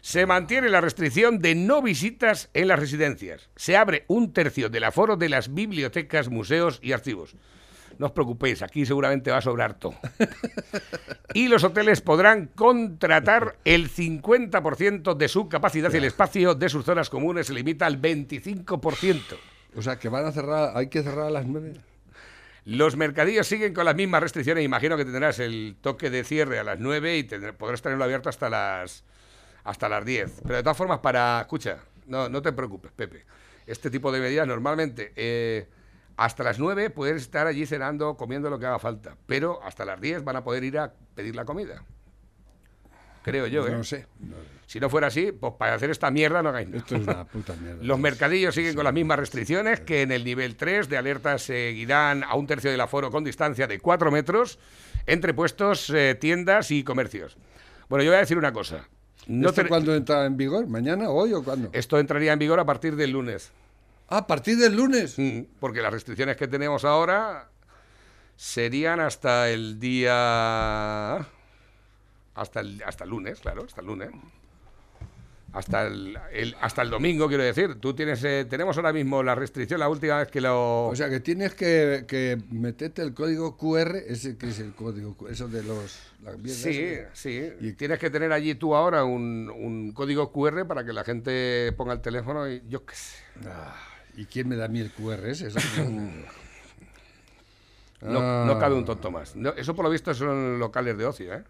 [0.00, 3.48] se mantiene la restricción de no visitas en las residencias.
[3.56, 7.34] Se abre un tercio del aforo de las bibliotecas, museos y archivos.
[7.98, 9.94] No os preocupéis, aquí seguramente va a sobrar todo.
[11.34, 16.84] Y los hoteles podrán contratar el 50% de su capacidad y el espacio de sus
[16.84, 19.20] zonas comunes se limita al 25%.
[19.76, 21.72] O sea, que van a cerrar, hay que cerrar a las 9.
[22.66, 24.64] Los mercadillos siguen con las mismas restricciones.
[24.64, 28.28] Imagino que tendrás el toque de cierre a las 9 y tendrás- podrás tenerlo abierto
[28.28, 29.04] hasta las,
[29.64, 30.40] hasta las 10.
[30.44, 31.40] Pero de todas formas, para.
[31.42, 33.24] Escucha, no, no te preocupes, Pepe.
[33.66, 35.12] Este tipo de medidas normalmente.
[35.16, 35.66] eh,
[36.16, 39.16] hasta las 9 puedes estar allí cenando, comiendo lo que haga falta.
[39.26, 41.82] Pero hasta las 10 van a poder ir a pedir la comida.
[43.22, 43.70] Creo yo, ¿eh?
[43.70, 44.06] No sé.
[44.20, 44.34] No,
[44.66, 46.78] Si no fuera así, pues para hacer esta mierda no hagáis nada.
[46.78, 47.78] esto es una puta mierda.
[47.82, 52.22] Los mercadillos siguen con las mismas restricciones que en el nivel 3 de alerta seguirán
[52.22, 54.58] a un tercio del aforo con distancia de 4 metros
[55.06, 57.36] entre puestos, eh, tiendas y comercios.
[57.88, 58.88] Bueno, yo voy a decir una cosa.
[59.26, 60.66] No ¿Esto te- cuándo entra en vigor?
[60.66, 61.70] ¿Mañana, hoy o cuándo?
[61.72, 63.52] Esto entraría en vigor a partir del lunes.
[64.08, 65.18] A partir del lunes.
[65.18, 67.48] Mm, Porque las restricciones que tenemos ahora
[68.36, 71.26] serían hasta el día...
[72.36, 74.10] Hasta el, hasta el lunes, claro, hasta el lunes.
[75.52, 77.76] Hasta el, el- hasta el domingo, quiero decir.
[77.76, 80.86] Tú tienes, eh, tenemos ahora mismo la restricción, la última vez que lo...
[80.88, 85.16] O sea, que tienes que, que meterte el código QR, ese que es el código,
[85.30, 85.96] eso de los...
[86.46, 87.52] Sí, sí.
[87.60, 91.70] Y- Tienes que tener allí tú ahora un, un código QR para que la gente
[91.76, 93.18] ponga el teléfono y yo qué sé.
[93.46, 93.76] Ah,
[94.16, 95.48] ¿Y quién me da a mí el QR ese?
[95.48, 95.58] Eso-
[98.02, 98.44] No, Ah.
[98.46, 99.34] no cabe un tonto más.
[99.34, 101.44] No, eso por lo visto son locales de ocio, ¿eh?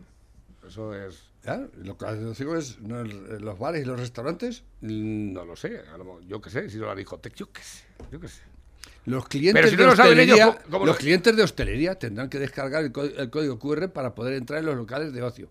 [0.66, 1.24] Eso es...
[1.44, 1.66] ¿Ya?
[1.83, 2.07] Lo que
[2.38, 3.00] digo es ¿no?
[3.00, 4.62] El- los bares y los restaurantes.
[4.81, 5.83] mm, No lo sé,
[6.29, 8.40] yo qué sé, si no la dijo yo qué sé, yo qué sé.
[9.07, 9.98] Los clientes, Pero si no de ellos,
[10.38, 13.88] hostelería, ¿cómo- cómo los lo- clientes de hostelería tendrán que descargar el, el código QR
[13.92, 15.50] para poder entrar en los locales de ocio.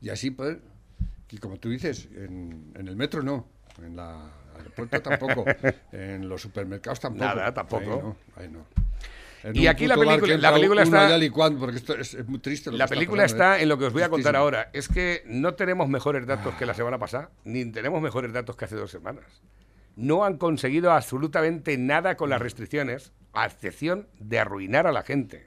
[0.00, 0.60] Y así poder,
[1.30, 3.46] y como tú dices, en, en el metro no,
[3.84, 5.44] en la aeropuerto tampoco,
[5.92, 7.24] en los supermercados tampoco.
[7.24, 8.16] Nada, tampoco.
[8.36, 8.66] Ahí no, ahí no.
[9.44, 12.72] En Y aquí la película- la película está- porque esto es, es muy triste.
[12.72, 13.62] lo La película pasando, está ¿eh?
[13.62, 14.42] en lo que os voy a contar Tristísimo.
[14.42, 14.70] ahora.
[14.72, 18.64] Es que no tenemos mejores datos que la semana pasada, ni tenemos mejores datos que
[18.64, 19.24] hace dos semanas.
[19.94, 25.46] No han conseguido absolutamente nada con las restricciones, a excepción de arruinar a la gente.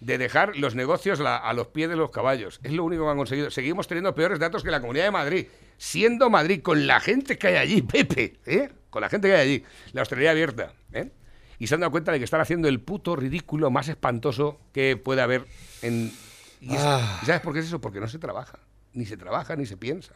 [0.00, 2.60] De dejar los negocios la- a los pies de los caballos.
[2.62, 3.50] Es lo único que han conseguido.
[3.50, 5.46] Seguimos teniendo peores datos que la Comunidad de Madrid.
[5.78, 8.70] Siendo Madrid, con la gente que hay allí, Pepe, ¿eh?
[8.90, 9.64] Con la gente que hay allí.
[9.92, 11.10] La hostelería abierta, ¿eh?
[11.58, 14.96] Y se han dado cuenta de que están haciendo el puto ridículo más espantoso que
[14.96, 15.46] puede haber
[15.82, 16.12] en...
[16.60, 17.20] Y, es- Ah.
[17.22, 17.80] ¿y ¿Sabes por qué es eso?
[17.80, 18.58] Porque no se trabaja.
[18.92, 20.12] Ni se trabaja, ni se piensa.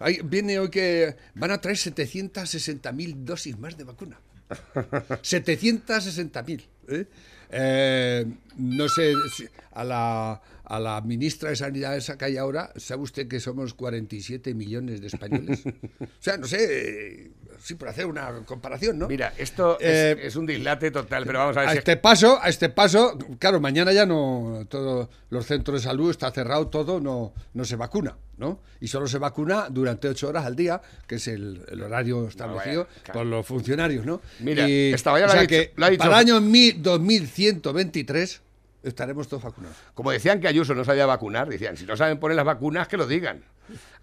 [0.00, 4.20] Ahí viene hoy que van a traer 760.000 dosis más de vacuna.
[5.22, 6.64] 760.000.
[6.88, 7.06] ¿eh?
[7.56, 12.72] Eh, no sé, si- a la, a la ministra de Sanidad esa que hay ahora,
[12.76, 15.62] ¿sabe usted que somos 47 millones de españoles?
[16.00, 17.32] O sea, no sé,
[17.62, 19.08] sí, por hacer una comparación, ¿no?
[19.08, 21.78] Mira, esto es- Eh, es, un dislate total, pero vamos a ver a si...
[21.78, 26.30] este paso, a este paso, claro, mañana ya no, todos los centros de salud está
[26.30, 28.60] cerrado todo, no, no se vacuna, ¿no?
[28.80, 32.84] Y solo se vacuna durante ocho horas al día, que es el, el horario establecido
[32.84, 33.20] vaya, claro.
[33.20, 34.20] por los funcionarios, ¿no?
[34.40, 38.40] Mira, y, esta o sea dicho- que dicho- para el año mil- 2123
[38.84, 39.76] estaremos todos vacunados.
[39.94, 42.96] Como decían que Ayuso no sabía vacunar, decían, si no saben poner las vacunas, que
[42.96, 43.42] lo digan.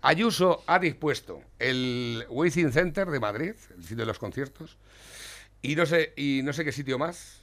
[0.01, 4.77] Ayuso ha dispuesto el Waiting Center de Madrid, el sitio de los conciertos,
[5.61, 7.39] y no sé, y no sé qué sitio más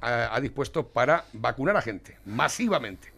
[0.00, 3.12] ha, ha dispuesto para vacunar a gente, masivamente.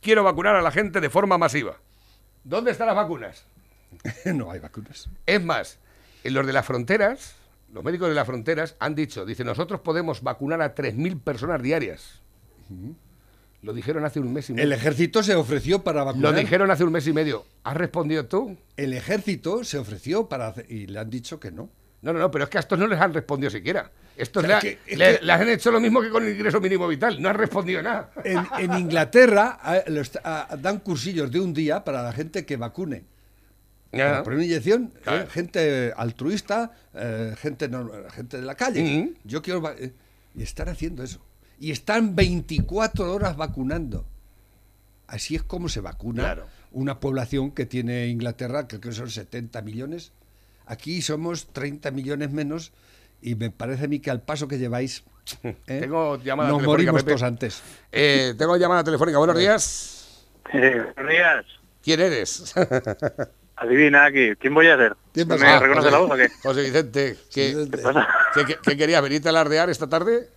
[0.00, 1.76] Quiero vacunar a la gente de forma masiva.
[2.44, 3.44] ¿Dónde están las vacunas?
[4.24, 5.08] no hay vacunas.
[5.26, 5.78] Es más,
[6.24, 7.34] en los de las fronteras,
[7.72, 12.20] los médicos de las fronteras han dicho, dice, nosotros podemos vacunar a 3.000 personas diarias.
[13.62, 14.64] Lo dijeron hace un mes y medio.
[14.64, 16.34] El ejército se ofreció para Lo vacunar.
[16.36, 17.44] dijeron hace un mes y medio.
[17.64, 18.56] ¿Has respondido tú?
[18.76, 21.68] El ejército se ofreció para y le han dicho que no.
[22.00, 23.90] No, no, no, pero es que a estos no les han respondido siquiera.
[24.16, 26.10] Estos O sea, le, ha- que- es le- que- les han hecho lo mismo que
[26.10, 27.20] con el ingreso mínimo vital.
[27.20, 28.12] No han respondido nada.
[28.24, 30.02] En, en Inglaterra lo
[30.58, 33.02] dan cursillos de un día para la gente que vacune.
[33.90, 39.14] Poner una inyección, eh, gente altruista, eh, gente, normal- gente de la calle.
[39.24, 39.62] Yo quiero.
[39.78, 39.92] eh,
[40.34, 41.20] y están haciendo eso.
[41.58, 44.04] Y están 24 horas vacunando.
[45.06, 46.46] Así es como se vacuna Claro.
[46.72, 50.12] una población que tiene Inglaterra, creo que son 70 millones.
[50.66, 52.72] Aquí somos 30 millones menos.
[53.22, 55.02] Y me parece a mí que al paso que lleváis.
[55.42, 55.56] ¿eh?
[55.80, 57.10] Tengo llamada Nos telefónica, morimos Pepe.
[57.12, 57.62] todos antes.
[57.90, 59.18] Eh, tengo llamada telefónica.
[59.18, 60.26] Buenos días.
[60.52, 61.44] buenos días.
[61.82, 62.54] ¿Quién eres?
[63.60, 64.32] Adivina aquí.
[64.38, 64.94] ¿Quién voy a ser?
[65.12, 66.28] ¿Quién ¿Me reconoce la voz o qué?
[66.42, 67.16] José Vicente.
[67.34, 68.08] ¿Qué, ¿Qué pasa?
[68.34, 69.02] qué- qué- qué querías?
[69.02, 70.28] ¿Venirte a alardear esta tarde?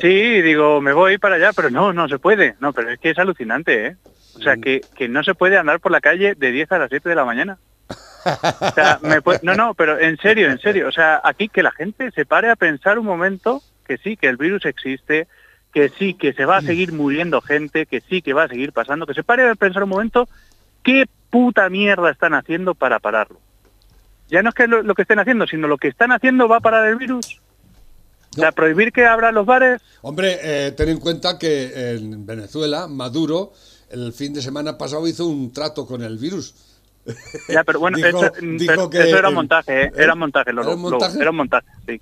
[0.00, 2.54] Sí, digo, me voy para allá, pero no, no se puede.
[2.60, 3.96] No, pero es que es alucinante, ¿eh?
[4.36, 6.88] O sea, que, que no se puede andar por la calle de 10 a las
[6.90, 7.58] 7 de la mañana.
[7.90, 10.88] O sea, me puede- no, no, pero en serio, en serio.
[10.88, 14.28] O sea, aquí que la gente se pare a pensar un momento que sí, que
[14.28, 15.26] el virus existe,
[15.74, 18.72] que sí, que se va a seguir muriendo gente, que sí, que va a seguir
[18.72, 20.28] pasando, que se pare a pensar un momento
[20.82, 23.40] qué puta mierda están haciendo para pararlo.
[24.28, 26.56] Ya no es que lo, lo que estén haciendo, sino lo que están haciendo va
[26.58, 27.40] a parar el virus.
[28.36, 32.88] O sea, prohibir que abran los bares, Hombre, eh, ten en cuenta que en Venezuela,
[32.88, 33.52] Maduro,
[33.90, 36.54] el fin de semana pasado hizo un trato con el virus.
[37.48, 39.84] Ya, pero bueno, Dijo- eso, dijo pero que eso era montaje, ¿eh?
[39.86, 39.92] ¿eh?
[39.96, 41.18] Era montaje, lo, ¿Era un lo- montaje?
[41.20, 42.00] era un montaje, sí.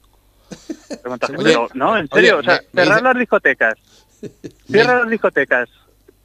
[0.90, 1.34] Era montaje.
[1.42, 3.74] Pero, no, en serio, oye, o sea, me- cerrar las discotecas.
[4.70, 5.68] Cierra las discotecas.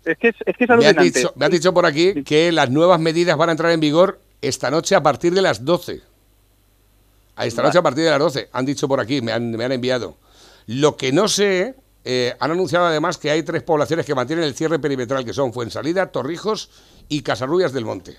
[0.05, 2.51] Es que es, es, que es Me han, dicho, me han dicho por aquí que
[2.51, 6.01] las nuevas medidas van a entrar en vigor esta noche a partir de las 12.
[7.35, 8.49] A esta noche a partir de las 12.
[8.53, 10.17] Han dicho por aquí, me han, me han enviado.
[10.67, 14.53] Lo que no sé, eh, han anunciado además que hay tres poblaciones que mantienen el
[14.53, 16.69] cierre perimetral, que son Fuensalida, Torrijos
[17.09, 18.17] y Casarrubias del Monte.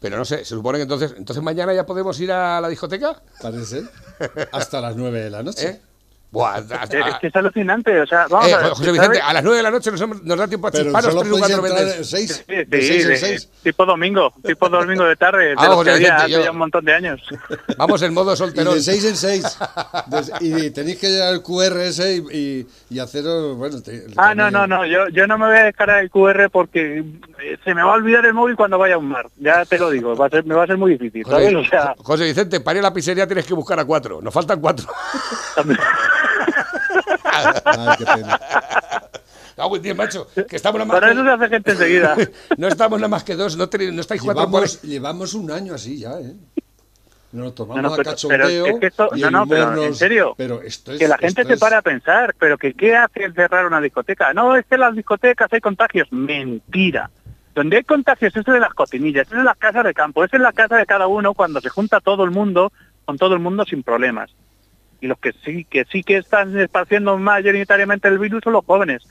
[0.00, 3.20] Pero no sé, se supone que entonces, entonces mañana ya podemos ir a la discoteca.
[3.42, 3.82] Parece.
[4.52, 5.68] Hasta las 9 de la noche.
[5.68, 5.80] ¿Eh?
[6.36, 9.22] Buah, a- Es, que es alucinante, o sea, vamos eh, a ver, José Vicente, ¿sabes?
[9.22, 11.56] a las 9 de la noche nos, nos da tiempo a solo tres o podéis
[11.56, 12.10] cuatro entrar veces.
[12.10, 13.48] 6 Sí, de sí, 6 en de- 6.
[13.62, 16.50] tipo domingo, tipo domingo de tarde, de Ah, los José que había Vicente, hace ya
[16.50, 17.22] un montón de años.
[17.78, 18.74] Vamos en modo Y solterón.
[18.74, 19.58] de 6 en 6.
[20.40, 21.08] Y tenéis que
[21.42, 23.56] QR ese y, y, y haceros.
[23.56, 26.50] Bueno, te- Ah, no, no, no, yo, yo no me voy a descargar el QR
[26.50, 27.02] porque
[27.64, 29.26] se me va a olvidar el móvil cuando vaya a un mar.
[29.36, 31.54] Ya te lo digo, va a ser, me va a ser muy difícil, ¿sabes?
[31.54, 34.20] O sea, José, José Vicente, para ir a la pizzería tienes que buscar a cuatro.
[34.22, 34.86] Nos faltan cuatro.
[37.24, 38.40] Ay, qué pena.
[39.58, 40.26] Ah, buen día, macho.
[40.48, 42.16] Que estamos nada más para eso se que, hace gente enseguida.
[42.58, 43.56] no estamos nada más que dos.
[43.56, 46.34] No, estáis Llevamos, llevamos un año así ya, ¿eh?
[47.32, 48.38] Nos tomamos No, no, a pero- cachondeo.
[48.64, 51.18] pero es que esto- y no, no, pero en serio, Pero esto es, que la
[51.18, 54.32] gente esto se es- para a pensar, pero que qué hace el cerrar una discoteca.
[54.32, 56.08] No, es que en las discotecas hay contagios.
[56.12, 57.10] Mentira.
[57.56, 60.42] Donde hay contagios es de las cotinillas, es en las casas de campo, es en
[60.42, 62.70] la casa de cada uno cuando se junta todo el mundo,
[63.06, 64.30] con todo el mundo sin problemas.
[65.00, 69.04] Y los que sí que sí que están esparciendo mayoritariamente el virus son los jóvenes.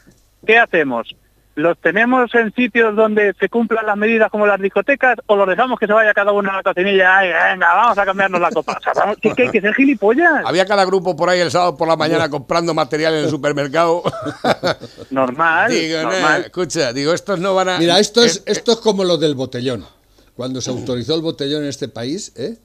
[0.46, 1.16] ¿Qué hacemos?
[1.56, 5.80] ¿Los tenemos en sitios donde se cumplan las medidas como las discotecas o los dejamos
[5.80, 7.18] que se vaya cada uno a la cocinilla?
[7.18, 8.78] Ay, venga, vamos a cambiarnos la copa.
[8.80, 10.44] O sea, vamos, que, ser gilipollas.
[10.46, 14.04] Había cada grupo por ahí el sábado por la mañana comprando material en el supermercado.
[15.10, 16.42] Normal, digo, no, normal.
[16.46, 17.80] escucha, digo, estos no van a...
[17.80, 19.86] Mira, esto es, Eh, esto es como lo del botellón.
[20.36, 22.58] Cuando se autorizó el botellón en este país, ¿eh?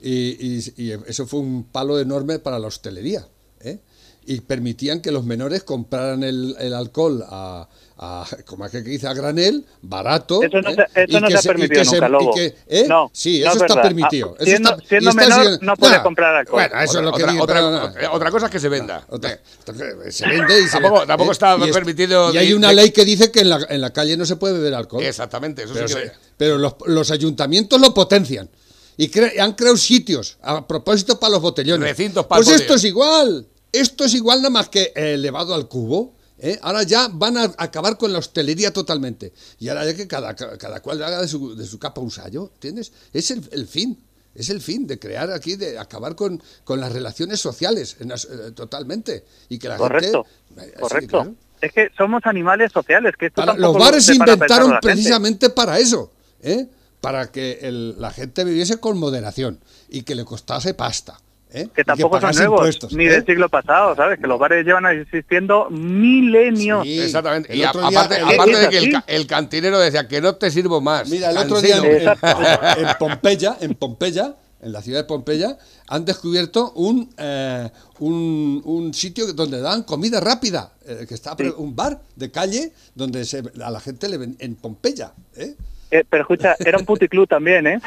[0.00, 3.26] y, y- y eso fue un palo enorme para la hostelería.
[3.60, 3.80] ¿eh?
[4.24, 9.08] Y permitían que los menores compraran el, el alcohol a, a- como aquel que dice,
[9.08, 10.42] a granel, barato.
[10.42, 10.74] Eso no ¿eh?
[10.76, 12.34] se- eso y no que se ha y permitido se- Lobo.
[12.34, 12.86] que- ¿eh?
[12.88, 13.82] No, sí, no eso es está verdad.
[13.82, 14.28] permitido.
[14.30, 16.60] Ah, Eso siendo- está- siendo está menor, siendo- no puede Nah, comprar alcohol.
[16.68, 18.68] Bueno, eso es lo que otra, digo, otra- pero otra- otra cosa es que se
[18.68, 19.04] venda.
[19.08, 19.74] Otra- otra-
[20.10, 21.32] se vende y se Tampoco- vende, tampoco ¿eh?
[21.32, 24.16] está Y permitido Y hay una ley que dice que en la, en la calle
[24.16, 25.02] no se puede beber alcohol.
[25.02, 26.12] Exactamente, eso Pero, sí que...
[26.36, 28.48] pero los, los ayuntamientos lo potencian.
[28.96, 31.88] Y cre- han creado sitios a propósito para los botellones.
[31.88, 33.46] Recintos para pues esto es igual.
[33.70, 36.14] Esto es igual nada más que elevado al cubo.
[36.38, 36.58] ¿Eh?
[36.62, 39.32] Ahora ya van a acabar con la hostelería totalmente.
[39.58, 42.50] Y ahora ya que cada, cada cual haga de su, de su capa un sallo,
[42.54, 42.92] ¿entiendes?
[43.12, 43.98] Es el, el fin.
[44.34, 48.26] Es el fin de crear aquí, de acabar con, con las relaciones sociales en las-
[48.26, 49.24] eh, totalmente.
[49.48, 50.24] Y que la Correcto,
[50.54, 50.62] gente.
[50.62, 51.08] eh, sí, correcto.
[51.22, 51.34] claro.
[51.60, 55.50] Es que somos animales sociales, que esto Para- tampoco los bares se para inventaron precisamente
[55.50, 56.68] para eso, ¿eh?
[57.00, 61.18] para que el- la gente viviese con moderación y que le costase pasta.
[61.52, 61.68] ¿Eh?
[61.74, 63.10] Que tampoco son nuevos, impuestos, ni ¿eh?
[63.10, 64.18] del siglo pasado, ¿sabes?
[64.20, 66.84] Que los bares llevan existiendo milenios.
[66.84, 67.00] Sí.
[67.00, 67.52] Exactamente.
[67.52, 70.50] El Y a- otro día- aparte, de que el, el cantinero decía que no te
[70.50, 71.08] sirvo más.
[71.08, 72.40] Mira, el otro día en, cansino.
[72.78, 75.56] en- en Pompeya, en Pompeya, en la ciudad de Pompeya,
[75.86, 81.76] han descubierto un, eh, un, un sitio donde dan comida rápida, eh, que está un
[81.76, 85.12] bar de calle donde se, a la gente le ven en Pompeya.
[85.36, 85.54] ¿eh?
[85.90, 87.80] Eh, pero escucha, era un puticlub también, ¿eh?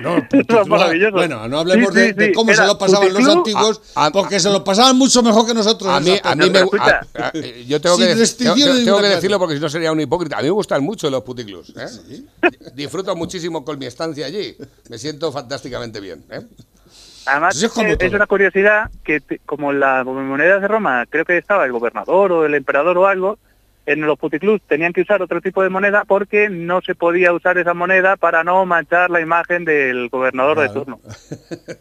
[0.00, 1.12] No, puticlub, maravilloso.
[1.12, 4.06] Bueno, no hablemos Sí, de, sí, de sí, cómo se lo pasaban los antiguos, a-
[4.06, 5.88] a- porque se lo pasaban mucho mejor que nosotros.
[5.88, 7.00] A mí, a mí me gu- escucha.
[7.16, 10.36] a- a- yo tengo que, restricción tengo- que decirlo porque si no sería un hipócrita.
[10.38, 11.72] A mí me gustan mucho los puticlubs.
[11.76, 12.22] ¿eh?
[12.74, 14.56] Disfruto muchísimo con mi estancia allí.
[14.88, 16.24] Me siento fantásticamente bien.
[16.30, 16.40] ¿eh?
[17.26, 21.38] Además, es como es, una curiosidad que como en las monedas de Roma creo que
[21.38, 23.38] estaba el gobernador o el emperador o algo,
[23.86, 27.58] en los puticlubs tenían que usar otro tipo de moneda porque no se podía usar
[27.58, 31.00] esa moneda para no manchar la imagen del gobernador de turno.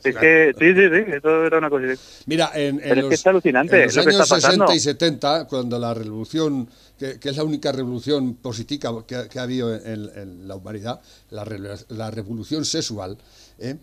[0.03, 1.85] Es que, sí, sí, sí, eso era una cosa.
[2.25, 4.35] Mira, en, en Pero es que los, es alucinante en los lo que años está
[4.35, 4.67] pasando.
[4.67, 6.67] 60 y 70, cuando la revolución,
[6.99, 10.55] que, que es la única revolución positiva que, ha- que ha habido en, en la
[10.55, 10.99] humanidad,
[11.31, 13.17] la revolución sexual,
[13.59, 13.75] ¿eh?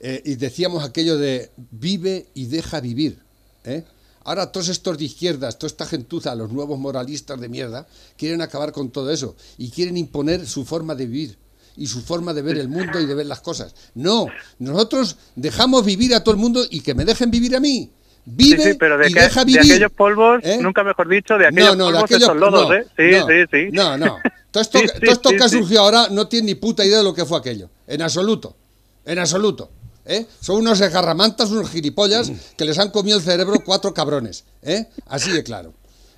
[0.00, 3.18] Eh, y decíamos aquello de vive y deja vivir.
[3.64, 3.82] ¿eh?
[4.28, 7.86] Ahora todos estos de izquierdas, toda esta gentuza, los nuevos moralistas de mierda,
[8.18, 11.38] quieren acabar con todo eso y quieren imponer su forma de vivir
[11.78, 13.74] y su forma de ver el mundo y de ver las cosas.
[13.94, 14.26] No,
[14.58, 17.90] nosotros dejamos vivir a todo el mundo y que me dejen vivir a mí.
[18.26, 19.72] Vive Sí, sí, pero de, y que- deja de vivir.
[19.72, 20.58] aquellos polvos, ¿eh?
[20.60, 22.86] nunca mejor dicho, de aquellos no, no, de polvos aquellos estos lodos, no, ¿eh?
[22.98, 23.68] Sí, no, sí, sí.
[23.72, 24.18] No, no.
[24.50, 27.04] Todo esto, Sí, todo esto que ha surgido ahora no tiene ni puta idea de
[27.04, 27.70] lo que fue aquello.
[27.86, 28.54] En absoluto.
[29.06, 29.70] En absoluto.
[30.08, 30.26] ¿Eh?
[30.40, 34.44] Son unos egarramantas, unos gilipollas que les han comido el cerebro cuatro cabrones.
[34.62, 34.86] ¿eh?
[35.06, 35.72] Así de claro.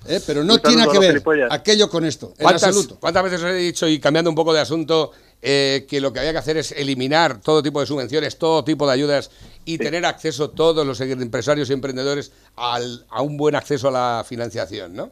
[0.07, 0.19] ¿eh?
[0.25, 2.33] Pero no tiene que ver aquello con esto.
[2.37, 2.97] En ¿Cuántas, absoluto.
[2.99, 5.11] cuántas veces os he dicho, y cambiando un poco de asunto,
[5.43, 8.87] eh, que lo que había que hacer es eliminar todo tipo de subvenciones, todo tipo
[8.87, 9.29] de ayudas
[9.65, 14.25] y tener acceso todos los empresarios y emprendedores al- a un buen acceso a la
[14.27, 15.11] financiación, ¿no?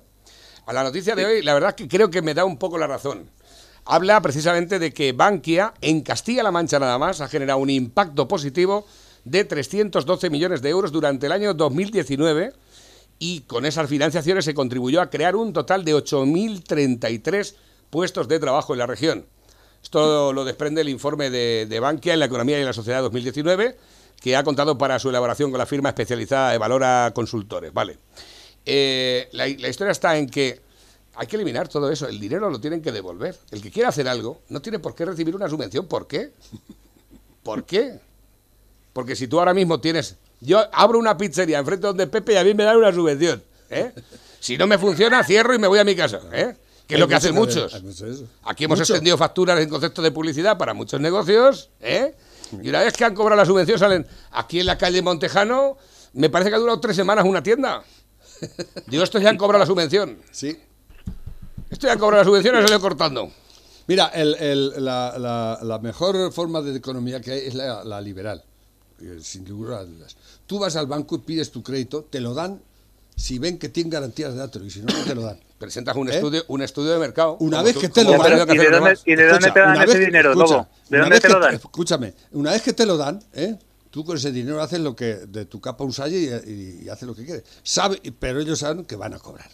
[0.65, 2.78] A la noticia de hoy, la verdad es que creo que me da un poco
[2.78, 3.28] la razón.
[3.91, 8.86] Habla precisamente de que Bankia, en Castilla-La Mancha nada más, ha generado un impacto positivo
[9.23, 12.54] de 312 millones de euros durante el año 2019
[13.17, 17.56] y con esas financiaciones se contribuyó a crear un total de 8.033
[17.89, 19.25] puestos de trabajo en la región.
[19.82, 23.75] Esto lo desprende el informe de, Bankia en la economía y la sociedad 2019,
[24.21, 27.73] que ha contado para su elaboración con la firma especializada de Valora Consultores.
[27.73, 27.97] Vale.
[28.67, 30.68] Eh, la historia está en que
[31.15, 32.08] hay que eliminar todo eso.
[32.08, 33.38] El dinero lo tienen que devolver.
[33.52, 35.86] El que quiera hacer algo no tiene por qué recibir una subvención.
[35.88, 36.32] ¿Por qué?
[37.43, 38.00] ¿Por qué?
[38.93, 40.15] Porque si tú ahora mismo tienes.
[40.41, 43.43] Yo abro una pizzería enfrente donde Pepe y a mí me dan una subvención.
[43.69, 43.91] ¿eh?
[44.39, 46.22] Si no me funciona, cierro y me voy a mi casa.
[46.32, 46.56] ¿eh?
[46.88, 47.74] Que es lo que hacen muchos.
[48.43, 48.93] Aquí hemos Mucho.
[48.93, 52.15] extendido facturas en concepto de publicidad para muchos negocios, ¿eh?
[52.63, 55.78] Y una vez que han cobrado la subvención salen aquí en la calle Montejano,
[56.13, 57.84] me parece que ha durado tres semanas una tienda.
[58.88, 60.17] Digo, estos ya han cobrado la subvención.
[60.32, 60.58] Sí.
[61.70, 63.32] Estos ya han cobrado la subvención y se lo he cortando.
[63.88, 67.99] Mira, el- el- la, la- la mejor forma de economía que hay es la, la
[68.01, 68.43] liberal,
[69.01, 70.15] eh, sin lugar a dudas.
[70.45, 72.61] Tú vas al banco y pides tu crédito, te lo dan
[73.15, 75.39] si ven que tienen garantías de datos y si no, no te lo dan.
[75.57, 76.15] Presentas un ¿Eh?
[76.15, 77.36] estudio, un estudio de mercado.
[77.41, 79.01] Una vez tú- que te lo dan- ¿Y de dónde, demás.
[79.05, 80.67] y de dónde te dan ese que- dinero, escucha, Lobo?
[80.89, 81.55] ¿De una dónde vez te que lo dan?
[81.55, 83.57] Escúchame, una vez que te lo dan, ¿eh?
[83.89, 86.89] tú con ese dinero haces lo que de tu capa un salle y, y- y
[86.89, 87.43] haces lo que quieres.
[87.63, 89.49] Sabe, pero ellos saben que van a cobrar.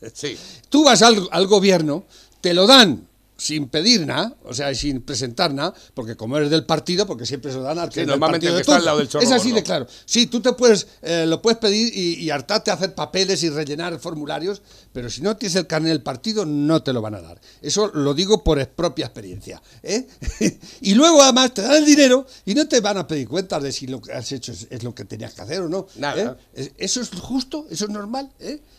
[0.68, 2.04] Tú vas al, al gobierno,
[2.40, 3.06] te lo dan
[3.36, 7.50] sin pedir nada, o sea, sin presentar nada, porque como eres del partido, porque siempre
[7.52, 9.30] se lo dan al que Sí, normalmente partido de está al lado del chorro Es
[9.32, 9.86] así de claro.
[10.06, 13.50] Sí, tú te puedes, eh, lo puedes pedir y, y hartarte a hacer papeles y
[13.50, 14.62] rellenar formularios,
[14.92, 17.38] pero si no tienes el carnet del partido, no te lo van a dar.
[17.60, 19.60] Eso lo digo por propia experiencia.
[19.82, 20.06] ¿eh?
[20.80, 23.70] y luego además te dan el dinero y no te van a pedir cuentas de
[23.72, 25.86] si lo que has hecho es, es lo que tenías que hacer o no.
[25.96, 26.38] Nada.
[26.54, 26.62] ¿eh?
[26.62, 27.66] ¿Es- ¿Eso es justo?
[27.70, 28.30] ¿Eso es normal?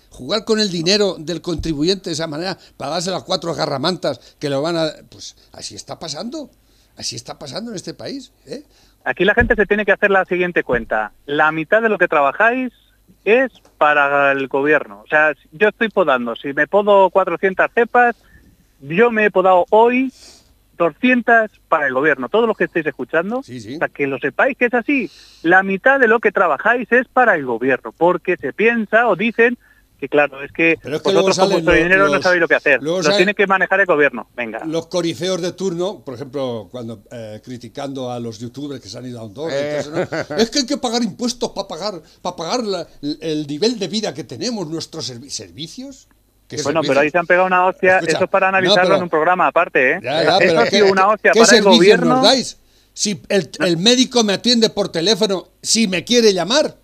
[0.10, 4.47] Jugar con el dinero del contribuyente de esa manera para darse las cuatro garramantas que
[4.50, 4.88] lo van a...
[5.10, 6.50] Pues así está pasando.
[6.98, 8.32] Así está pasando en este país.
[8.48, 8.64] ¿eh?
[9.06, 11.12] Aquí la gente se tiene que hacer la siguiente cuenta.
[11.26, 12.74] La mitad de lo que trabajáis
[13.24, 15.02] es para el gobierno.
[15.06, 16.36] O sea, yo estoy podando.
[16.36, 18.16] Si me podo 400 cepas,
[18.82, 20.12] yo me he podado hoy
[20.78, 22.30] 200 para el gobierno.
[22.30, 23.78] Todos los que estéis escuchando, Sí, sí.
[23.78, 25.10] para que lo sepáis que es así.
[25.44, 29.58] La mitad de lo que trabajáis es para el gobierno, porque se piensa o dicen
[30.00, 32.48] que claro, es que, Pero es que vosotros con vuestro los- dinero no sabéis lo
[32.48, 32.82] que hacer.
[32.82, 34.30] luego Lo salen- tiene que manejar el gobierno.
[34.36, 34.64] Venga.
[34.66, 39.06] Los corifeos de turno, por ejemplo, cuando eh, criticando a los youtubers que se han
[39.08, 39.80] ido a Andorra, y Eh.
[39.84, 40.36] todo eso, ¿no?
[40.38, 42.88] es que hay que pagar impuestos para pagar, para pagar la-
[43.22, 46.08] el nivel de vida que tenemos, nuestros servi- servicios.
[46.48, 46.88] ¿Qué Bueno, servicios?
[46.88, 47.96] pero ahí se han pegado una hostia.
[47.98, 50.00] Escucha, eso es para no, analizarlo pero- en un programa aparte, ¿eh?
[50.02, 52.06] Ya, ya, eso pero ha ¿qué, sido una hostia qué para el servicios gobierno.
[52.16, 52.58] nos dais?
[52.94, 56.78] Si el, el médico me atiende por teléfono, si me quiere llamar,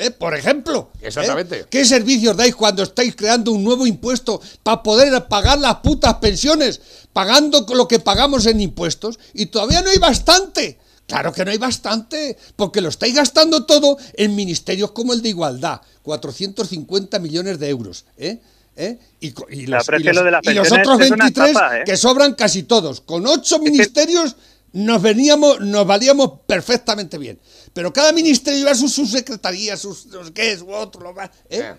[0.00, 0.10] ¿eh?
[0.10, 0.90] por ejemplo.
[1.00, 1.06] ¿eh?
[1.08, 1.66] Exactamente.
[1.70, 6.80] ¿Qué servicios dais cuando estáis creando un nuevo impuesto para poder pagar las putas pensiones,
[7.12, 9.18] pagando lo que pagamos en impuestos?
[9.34, 10.78] Y todavía no hay bastante.
[11.06, 15.30] Claro que no hay bastante, porque lo estáis gastando todo en ministerios como el de
[15.30, 18.04] Igualdad, 450 millones de euros.
[18.16, 18.38] ¿eh?
[18.76, 18.96] ¿Eh?
[19.20, 21.48] Y, y La los, y los- de las y los pensiones otros es una 23
[21.48, 21.82] estafa, ¿eh?
[21.84, 23.00] que sobran casi todos.
[23.00, 24.36] Con ocho ministerios
[24.72, 27.40] nos veníamos, nos valíamos perfectamente bien.
[27.72, 31.74] Pero cada ministerio lleva sus subsecretarías, sus, sus qué es, u otro, lo más, ¿eh?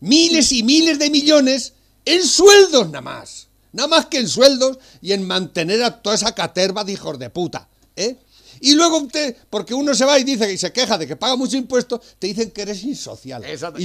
[0.00, 3.48] Miles y miles de millones en sueldos nada más.
[3.72, 7.28] Nada más que en sueldos y en mantener a toda esa caterva de hijos de
[7.30, 7.68] puta.
[7.96, 8.18] ¿eh?
[8.60, 11.34] Y luego usted, porque uno se va y dice y se queja de que paga
[11.34, 13.44] mucho impuesto, te dicen que eres insocial.
[13.44, 13.80] Exacto.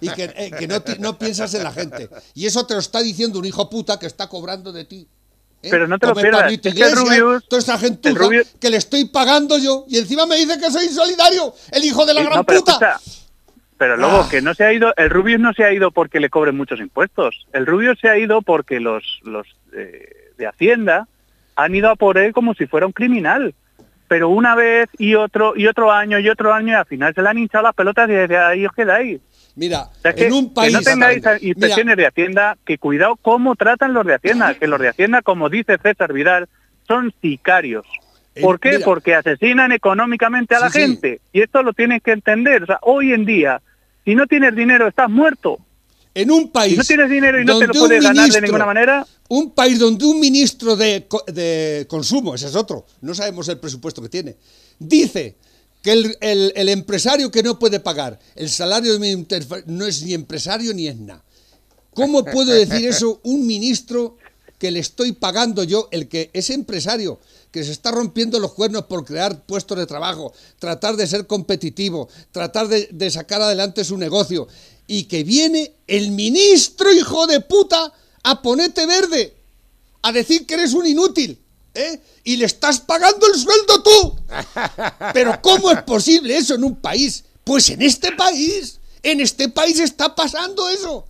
[0.00, 2.10] Y que, eh, que no, no piensas en la gente.
[2.34, 5.08] Y eso te lo está diciendo un hijo puta que está cobrando de ti.
[5.62, 5.68] ¿Eh?
[5.70, 8.54] Pero no te lo pierdas, Pablito es que el Iglesias, Rubius- toda esa gentuza Rubius-
[8.60, 12.14] que le estoy pagando yo y encima me dice que soy insolidario, el hijo de
[12.14, 12.72] la Sí, gran no, pero puta.
[12.72, 12.96] escucha,
[13.76, 14.28] pero luego Ah.
[14.30, 16.80] que no se ha ido, el Rubius no se ha ido porque le cobren muchos
[16.80, 17.46] impuestos.
[17.52, 21.06] El Rubius se ha ido porque los, los eh, de Hacienda
[21.56, 23.54] han ido a por él como si fuera un criminal.
[24.08, 27.20] Pero una vez y otro y otro año y otro año y al final se
[27.20, 29.20] le han hinchado las pelotas y desde ahí os quedáis.
[29.58, 30.72] Mira, O sea, que, en un que país...
[30.72, 34.88] no tengáis inspecciones de Hacienda, que cuidado cómo tratan los de Hacienda, que los de
[34.88, 36.48] Hacienda, como dice César Vidal,
[36.86, 37.84] son sicarios.
[38.40, 38.70] ¿Por qué?
[38.74, 38.84] mira.
[38.84, 40.86] Porque asesinan económicamente a la Sí, sí.
[40.86, 41.20] gente.
[41.32, 42.62] Y esto lo tienes que entender.
[42.62, 43.60] O sea, hoy en día,
[44.04, 45.58] si no tienes dinero, estás muerto.
[46.14, 48.64] en un país Si no tienes dinero y no te lo puedes ganar de ninguna
[48.66, 53.58] manera, Un país donde un ministro de, de consumo, ese es otro, no sabemos el
[53.58, 54.36] presupuesto que tiene,
[54.78, 55.36] dice
[55.88, 59.26] que el, empresario que no puede pagar el salario de mi
[59.66, 61.24] no es ni empresario ni es nada.
[61.94, 64.18] ¿Cómo puede decir eso un ministro
[64.58, 67.18] que le estoy pagando yo, el que es empresario,
[67.50, 72.08] que se está rompiendo los cuernos por crear puestos de trabajo, tratar de ser competitivo,
[72.32, 74.46] tratar de, de sacar adelante su negocio,
[74.86, 77.92] y que viene el ministro, hijo de puta,
[78.24, 79.34] a ponerte verde,
[80.02, 81.38] a decir que eres un inútil,
[81.78, 82.00] ¿eh?
[82.24, 84.16] Y le estás pagando el sueldo tú.
[85.14, 87.24] Pero ¿cómo es posible eso en un país?
[87.44, 91.06] Pues en este país, en este país está pasando eso.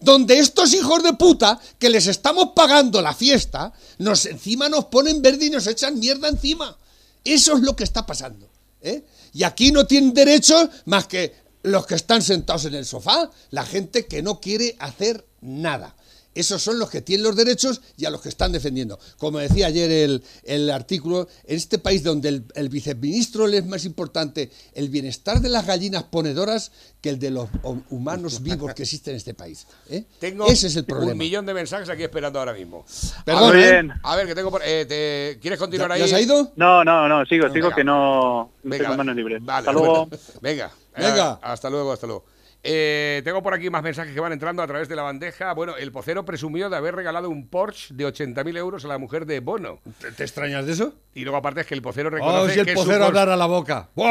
[0.00, 5.22] Donde estos hijos de puta, que les estamos pagando la fiesta, nos encima nos ponen
[5.22, 6.76] verde y nos echan mierda encima.
[7.24, 8.48] Eso es lo que está pasando.
[8.82, 9.04] ¿eh?
[9.32, 13.64] Y aquí no tienen derecho más que los que están sentados en el sofá, la
[13.64, 15.96] gente que no quiere hacer nada.
[16.34, 18.98] Esos son los que tienen los derechos y a los que están defendiendo.
[19.18, 23.66] Como decía ayer el, el artículo, en este país donde el, el viceministro le es
[23.66, 28.74] más importante el bienestar de las gallinas ponedoras que el de los hu- humanos vivos
[28.74, 29.66] que existen en este país.
[29.90, 30.04] ¿eh?
[30.18, 31.14] Tengo Ese es el un problema.
[31.14, 32.84] millón de mensajes aquí esperando ahora mismo.
[33.24, 33.70] Perdón, a ver, ¿eh?
[33.72, 33.92] bien.
[34.02, 34.62] a ver, que tengo por...
[34.64, 36.00] eh, te- ¿Quieres continuar ¿Ya, ahí?
[36.00, 36.52] ya se ha ido?
[36.56, 37.76] no, no, no, sigo, sigo venga.
[37.76, 39.44] que no, no Venga, tengo manos libres.
[39.44, 40.08] vale, Hasta luego.
[40.40, 41.32] Venga, Venga.
[41.34, 42.24] eh, hasta luego, hasta luego.
[42.66, 45.52] Eh, tengo por aquí más mensajes que van entrando a través de la bandeja.
[45.52, 49.26] Bueno, el pocero presumió de haber regalado un Porsche de 80.000 euros a la mujer
[49.26, 49.80] de Bono.
[50.00, 50.94] ¿Te, te extrañas de eso?
[51.14, 53.34] Y luego aparte es que el pocero Oh, reconoce si el que, su pocero hablara
[53.34, 53.90] a la boca.
[53.94, 54.02] que-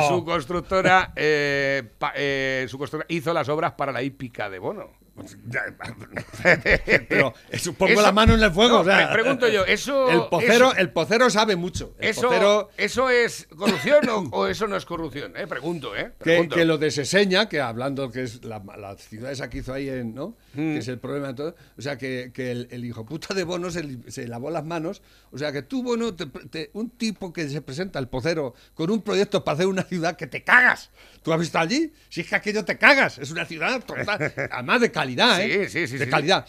[0.00, 4.60] que su constructora, eh, pa- eh, su constructora hizo las obras para la hípica de
[4.60, 4.90] Bono.
[7.08, 8.76] Pero eso, pongo Eso- la mano en el fuego.
[8.76, 11.94] No, o sea, pre- pregunto yo, eso- El pocero, eso- el pocero sabe mucho.
[11.98, 15.36] El ¿Eso, pocero- ¿Eso es corrupción o, o eso no es corrupción?
[15.36, 16.12] Eh, pregunto, ¿eh?
[16.18, 16.56] que, Pregunto.
[16.56, 19.88] que lo de Seseña, que hablando que es la, la ciudad esa que hizo ahí
[19.88, 20.36] en, ¿no?
[20.54, 20.72] Mm.
[20.74, 21.54] Que es el problema de todo.
[21.78, 25.02] O sea, que, que el, el hijo puta de Bono se, lavó las manos.
[25.32, 28.90] O sea, que tú, Bono, te- te- un tipo que se presenta, el pocero, con
[28.90, 30.90] un proyecto para hacer una ciudad que te cagas.
[31.22, 31.92] ¿Tú has visto allí?
[32.08, 33.18] Si es que aquello te cagas.
[33.18, 35.68] Es una ciudad total, además de calidad, ¿eh?
[35.68, 36.10] Sí, sí, sí, De sí.
[36.10, 36.46] calidad.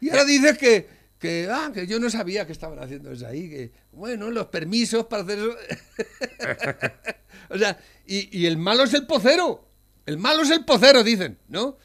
[0.00, 3.48] Y ahora dices que, que, ah, que yo no sabía que estaban haciendo eso ahí,
[3.48, 5.56] que, bueno, los permisos para hacer eso.
[7.50, 9.68] o sea, y, y el malo es el pocero.
[10.06, 11.78] El malo es el pocero, dicen, ¿no?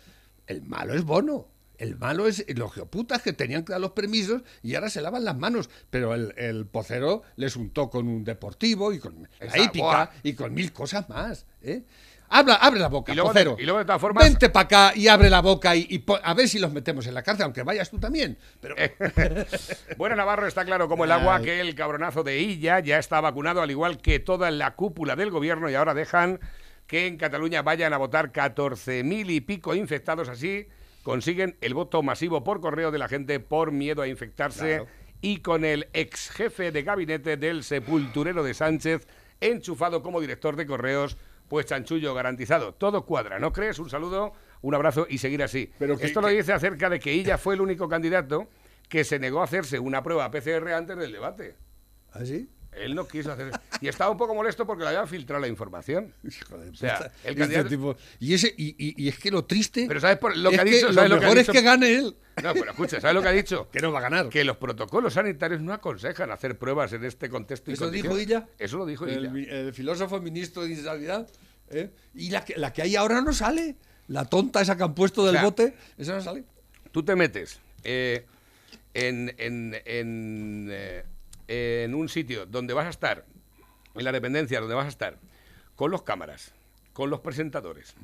[0.47, 1.52] El malo es Bono.
[1.83, 5.25] El malo es los geoputas que tenían que dar los permisos y ahora se lavan
[5.25, 5.69] las manos.
[5.89, 10.53] Pero el, el pocero les untó con un deportivo y con la hípica y con
[10.53, 11.45] mil cosas más.
[11.61, 11.83] ¿eh?
[12.29, 13.55] Habla, abre la boca, Y luego, pocero.
[13.57, 16.33] de, y luego, de todas formas, Vente para acá y abre la boca y, a
[16.33, 18.37] ver si los metemos en la cárcel, aunque vayas tú también.
[18.61, 18.75] Pero
[19.97, 23.61] Bueno, Navarro está claro como el agua que el cabronazo de Illa ya está vacunado,
[23.61, 26.39] al igual que toda la cúpula del gobierno, y ahora dejan
[26.87, 30.29] que en Cataluña vayan a votar 14.000 y pico infectados.
[30.29, 30.67] Así
[31.03, 34.77] consiguen el voto masivo por correo de la gente por miedo a infectarse.
[34.77, 34.87] Claro.
[35.21, 39.07] Y con el ex jefe de gabinete del sepulturero de Sánchez
[39.39, 42.73] enchufado como director de correos, pues chanchullo garantizado.
[42.73, 43.79] Todo cuadra, ¿no crees?
[43.79, 45.71] Un saludo, un abrazo y seguir así.
[45.79, 48.47] Pero que- Esto lo dice acerca de que Illa fue el único candidato
[48.89, 51.55] que se negó a hacerse una prueba PCR antes del debate.
[52.11, 52.49] ¿Así?
[52.77, 53.51] Él no quiso hacer.
[53.81, 56.13] Y estaba un poco molesto porque le habían filtrado la información.
[56.23, 57.11] Hijo de O sea, puta.
[57.23, 59.85] el Este candidato- tipo- y, ese, y, y- y es que lo triste.
[59.87, 60.87] Pero ¿sabes por lo es que ha dicho?
[60.87, 61.53] Lo ¿Sabes lo que ha mejor es dicho?
[61.53, 62.15] que gane él.
[62.43, 63.69] No, pero escucha, ¿sabes lo que ha dicho?
[63.71, 64.29] Que no va a ganar.
[64.29, 67.71] Que los protocolos sanitarios no aconsejan hacer pruebas en este contexto.
[67.71, 68.47] ¿Eso dijo ella?
[68.57, 69.51] Eso lo dijo el, ella.
[69.59, 71.27] el filósofo ministro de Sanidad.
[71.69, 71.89] ¿eh?
[72.15, 73.75] Y la que, la que hay ahora no sale.
[74.07, 76.43] La tonta esa que han puesto del O sea, bote, esa no sale.
[76.91, 78.25] Tú te metes eh,
[78.93, 81.03] en, en, en, eh,
[81.47, 83.25] en un sitio donde vas a estar,
[83.95, 85.19] en la dependencia, donde vas a estar,
[85.75, 86.53] con los cámaras,
[86.93, 87.95] con los presentadores,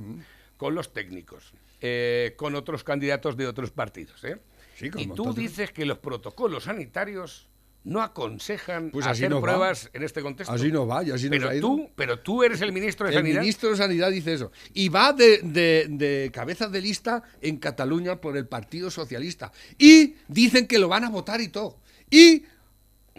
[0.58, 4.24] con los técnicos, eh, con otros candidatos de otros partidos.
[4.24, 4.38] ¿eh?
[4.76, 7.48] Sí, y tú de- dices que los protocolos sanitarios
[7.86, 9.42] no aconsejan Pues hacer no va.
[9.42, 10.54] pruebas en este contexto.
[10.54, 11.62] Así no va y así nos pero ha ido.
[11.62, 13.40] tú, pero tú eres el ministro de El Sanidad.
[13.42, 14.52] ministro de Sanidad dice eso.
[14.74, 19.54] Y va de, de- de cabeza de lista en Cataluña por el Partido Socialista.
[19.78, 21.80] Y dicen que lo van a votar y todo.
[22.12, 22.44] Y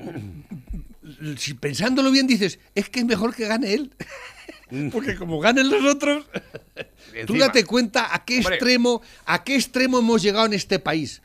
[1.36, 3.92] si pensándolo bien dices, es que es mejor que gane él.
[4.92, 6.26] Porque como ganen los otros,
[7.26, 8.54] tú date cuenta a qué Hombre.
[8.54, 11.22] extremo, a qué extremo hemos llegado en este país.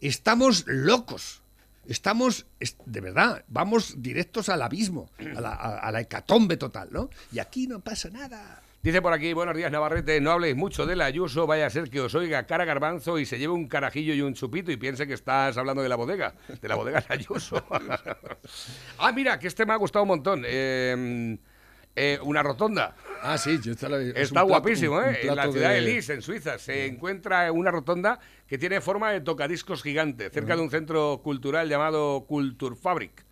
[0.00, 1.42] Estamos locos.
[1.88, 6.88] Estamos, es- de verdad, vamos directos al abismo, a la, a- a la hecatombe total,
[6.90, 7.10] ¿no?
[7.32, 8.62] Y aquí no pasa nada.
[8.86, 11.90] Dice por aquí, buenos días Navarrete, no habléis mucho de la Ayuso, vaya a ser
[11.90, 15.08] que os oiga cara garbanzo y se lleve un carajillo y un chupito y piense
[15.08, 17.66] que estás hablando de la bodega, de la bodega de Ayuso.
[18.98, 20.44] ah, mira, que este me ha gustado un montón.
[20.46, 21.36] Eh,
[21.96, 22.94] eh, una rotonda.
[23.22, 25.18] Ah, sí, yo la- es Está plato- guapísimo, ¿eh?
[25.20, 29.10] En la ciudad de de- Lis, en Suiza, se encuentra una rotonda que tiene forma
[29.10, 33.25] de tocadiscos gigante, cerca de un centro cultural llamado Kulturfabrik.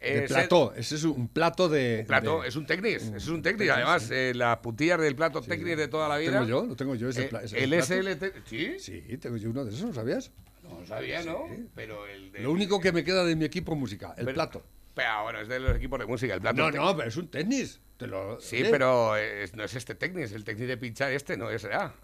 [0.00, 2.04] De plató, ese es un plato de...
[2.06, 3.68] plato, de- es un Technis, es un Technis.
[3.70, 6.32] Además, eh, las putillas del plato Technis de toda la vida.
[6.32, 7.84] Tengo yo, lo tengo yo ese, Eh, pla- ese el plato.
[7.84, 8.32] SLT.
[8.46, 8.78] ¿Sí?
[8.78, 10.30] Sí, tengo yo uno de esos, ¿lo sabías?
[10.62, 11.46] No sabía, ¿no?
[11.74, 12.40] Pero el de.
[12.40, 14.62] Lo único que me queda de mi equipo musical, el pero- plato.
[14.94, 16.56] Pero bueno, es de los equipos de música, el plato.
[16.58, 17.80] No, no, pero es un tenis.
[17.96, 21.50] Te lo, Sí, pero es- no es este Technis, el Technis de pinchar este, no
[21.50, 21.94] es A.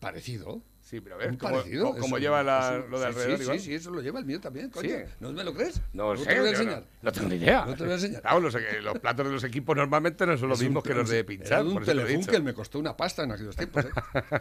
[0.00, 0.62] Parecido.
[0.94, 1.96] Sí, pero ves cómo, parecido.
[1.98, 3.60] cómo- lleva la- lo de sí, alrededor Sí, igual.
[3.60, 4.88] sí, eso lo lleva el mío también, coño.
[4.88, 4.94] Sí.
[5.18, 5.80] ¿No me lo crees?
[5.92, 6.80] No Luego sé, te voy a enseñar.
[6.80, 7.64] No, no tengo ni idea.
[7.66, 8.20] No te voy a enseñar.
[8.22, 10.94] Claro, los, los platos de los equipos normalmente no son los Es un- mismos que
[10.94, 11.52] los de pinchar.
[11.52, 13.84] Era un por me costó una pasta en aquellos tiempos.
[13.86, 13.88] ¿eh?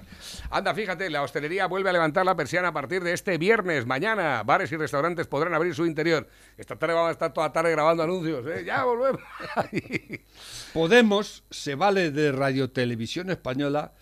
[0.51, 3.87] Anda, fíjate, la hostelería vuelve a levantar la persiana a partir de este viernes.
[3.87, 6.27] Mañana, bares y restaurantes podrán abrir su interior.
[6.57, 8.45] Esta tarde vamos a estar toda tarde grabando anuncios.
[8.45, 8.63] ¿eh?
[8.63, 9.21] Ya volvemos.
[10.73, 13.93] Podemos se vale de radiotelevisión española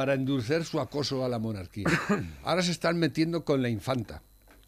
[0.00, 1.84] para endulcer su acoso a la monarquía.
[2.44, 4.22] Ahora se están metiendo con la infanta.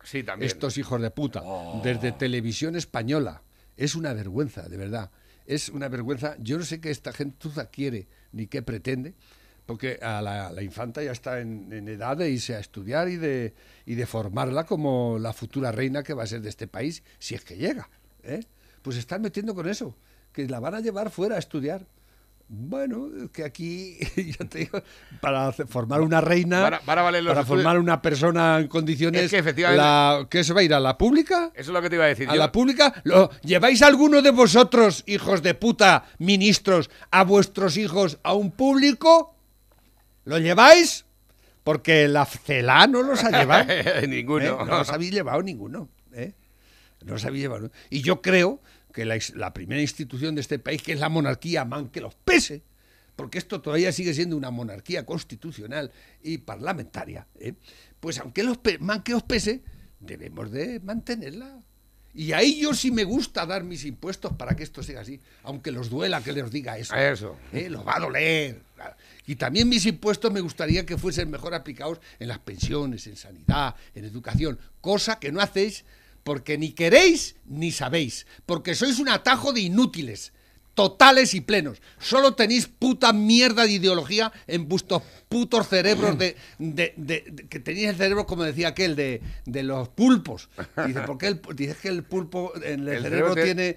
[0.05, 0.47] sí, también.
[0.47, 1.43] Estos hijos de puta.
[1.83, 3.41] Desde televisión española.
[3.75, 5.11] Es una vergüenza, de verdad.
[5.47, 6.37] Es una vergüenza.
[6.39, 9.15] Yo no sé qué esta gentuza quiere ni qué pretende,
[9.65, 13.17] porque a la, la infanta ya está en, en edad de irse a estudiar y
[13.17, 13.55] de,
[13.87, 17.35] y de formarla como la futura reina que va a ser de este país, si
[17.35, 17.89] es que llega.
[18.23, 18.45] ¿eh?
[18.83, 19.97] Pues se están metiendo con eso,
[20.31, 21.87] que la van a llevar fuera a estudiar.
[22.55, 23.97] Bueno, es que aquí,
[24.51, 24.83] te digo,
[25.23, 28.69] para formar una reina, Van a- van a valer los para formar una persona en
[28.69, 31.51] condiciones, Es que efectivamente- la, ¿qué se va a ir a la pública?
[31.55, 32.29] Eso es lo que te iba a decir.
[32.29, 32.93] ¿A Yo- la pública?
[33.05, 39.35] ¿Lo, ¿Lleváis alguno de vosotros, hijos de puta, ministros, a vuestros hijos a un público?
[40.25, 41.07] ¿Lo lleváis?
[41.65, 43.67] Porque la CELA no los ha llevado.
[44.07, 44.45] Ninguno.
[44.45, 44.57] ¿eh?
[44.67, 45.89] No los habéis llevado ninguno.
[46.13, 46.35] ¿eh?
[47.03, 47.71] No los habéis llevado.
[47.89, 48.61] Y yo creo
[48.93, 52.15] que la, la primera institución de este país, que es la monarquía, man que los
[52.15, 52.63] pese,
[53.17, 55.91] porque esto todavía sigue siendo una monarquía constitucional
[56.23, 57.55] y parlamentaria, ¿eh?
[58.01, 59.63] pues aunque los pe- man que os pese,
[60.01, 61.61] debemos de mantenerla.
[62.15, 65.71] Y ahí yo sí me gusta dar mis impuestos para que esto siga así, aunque
[65.73, 66.95] los duela que les diga eso.
[66.95, 67.39] Eso.
[67.55, 67.71] ¿eh?
[67.71, 68.61] Los va a doler.
[69.27, 73.77] Y también mis impuestos me gustaría que fuesen mejor aplicados en las pensiones, en sanidad,
[73.95, 75.85] en educación, cosa que no hacéis
[76.25, 80.33] porque ni queréis ni sabéis, porque sois un atajo de inútiles,
[80.75, 81.83] totales y plenos.
[81.99, 87.61] Solo tenéis puta mierda de ideología en vuestros putos cerebros de, de- de- de- que
[87.61, 90.49] tenéis el cerebro, como decía aquel, de, los pulpos.
[90.87, 93.77] Dice, ¿por qué el, pu- dice que el pulpo en el, El cerebro, cerebro tiene,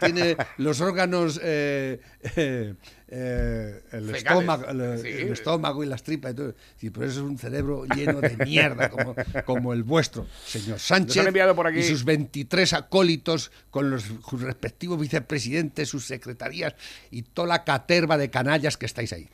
[0.00, 2.00] tiene los órganos eh,
[2.36, 2.74] eh,
[3.10, 5.08] eh, el, estómago, el, Sí.
[5.08, 6.54] el estómago y las tripas y todo.
[6.82, 9.14] Y por eso es un cerebro lleno de mierda, como,
[9.46, 11.24] como el vuestro, señor Sánchez.
[11.54, 16.74] Por aquí- Y sus 23 acólitos con los sus respectivos vicepresidentes, sus secretarías
[17.10, 19.28] y toda la caterva de canallas que estáis ahí.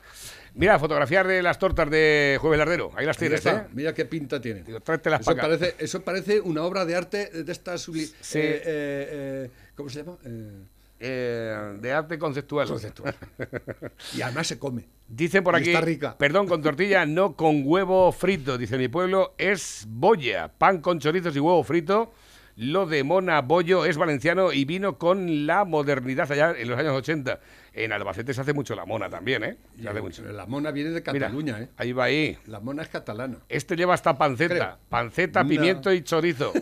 [0.57, 2.93] Mira, fotografías de las tortas de Jueves Lardero.
[2.95, 3.65] Ahí las tienes, ¿eh?
[3.73, 4.63] Mira qué pinta tiene.
[4.63, 7.83] Digo, tráetelas Eso parece, eso parece una obra de arte de estas...
[7.83, 7.99] Sí.
[8.05, 10.17] eh, eh, eh, ¿Cómo se llama?
[10.25, 10.63] Eh,
[11.01, 12.67] Eh, de arte conceptual.
[12.69, 13.15] conceptual.
[14.17, 14.87] y además se come.
[15.09, 16.17] Dicen por Y aquí, está rica.
[16.17, 18.57] perdón, con tortilla, no con huevo frito.
[18.57, 22.13] Dice mi pueblo, es boya, pan con chorizos y huevo frito.
[22.57, 26.93] Lo de Mona Bollo es valenciano y vino con la modernidad allá en los años
[26.97, 27.41] 80.
[27.73, 29.57] En Albacete se hace mucho la mona también, ¿eh?
[29.81, 30.23] Se hace mucho.
[30.25, 31.69] La mona viene de Mira, Cataluña, ¿eh?
[31.77, 32.39] ahí va ahí.
[32.47, 33.39] La mona es catalana.
[33.49, 34.55] Este lleva hasta panceta.
[34.55, 34.79] Creo.
[34.89, 35.49] Panceta, No.
[35.49, 36.53] pimiento y chorizo.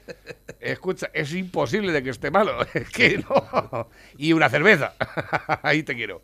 [0.60, 2.56] Escucha, es imposible de que esté malo.
[2.74, 3.88] Es que no.
[4.16, 4.94] Y una cerveza.
[5.62, 6.22] Ahí te quiero.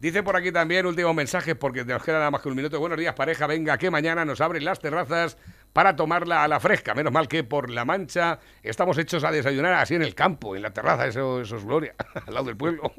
[0.00, 2.78] Dice por aquí también, últimos mensajes, porque nos queda nada más que un minuto.
[2.78, 3.46] Buenos días, pareja.
[3.46, 5.38] Venga, que mañana nos abren las terrazas
[5.74, 6.94] para tomarla a la fresca.
[6.94, 10.62] Menos mal que por la mancha estamos hechos a desayunar así en el campo, en
[10.62, 11.06] la terraza.
[11.06, 11.94] Eso, eso es gloria,
[12.26, 12.92] al lado del pueblo.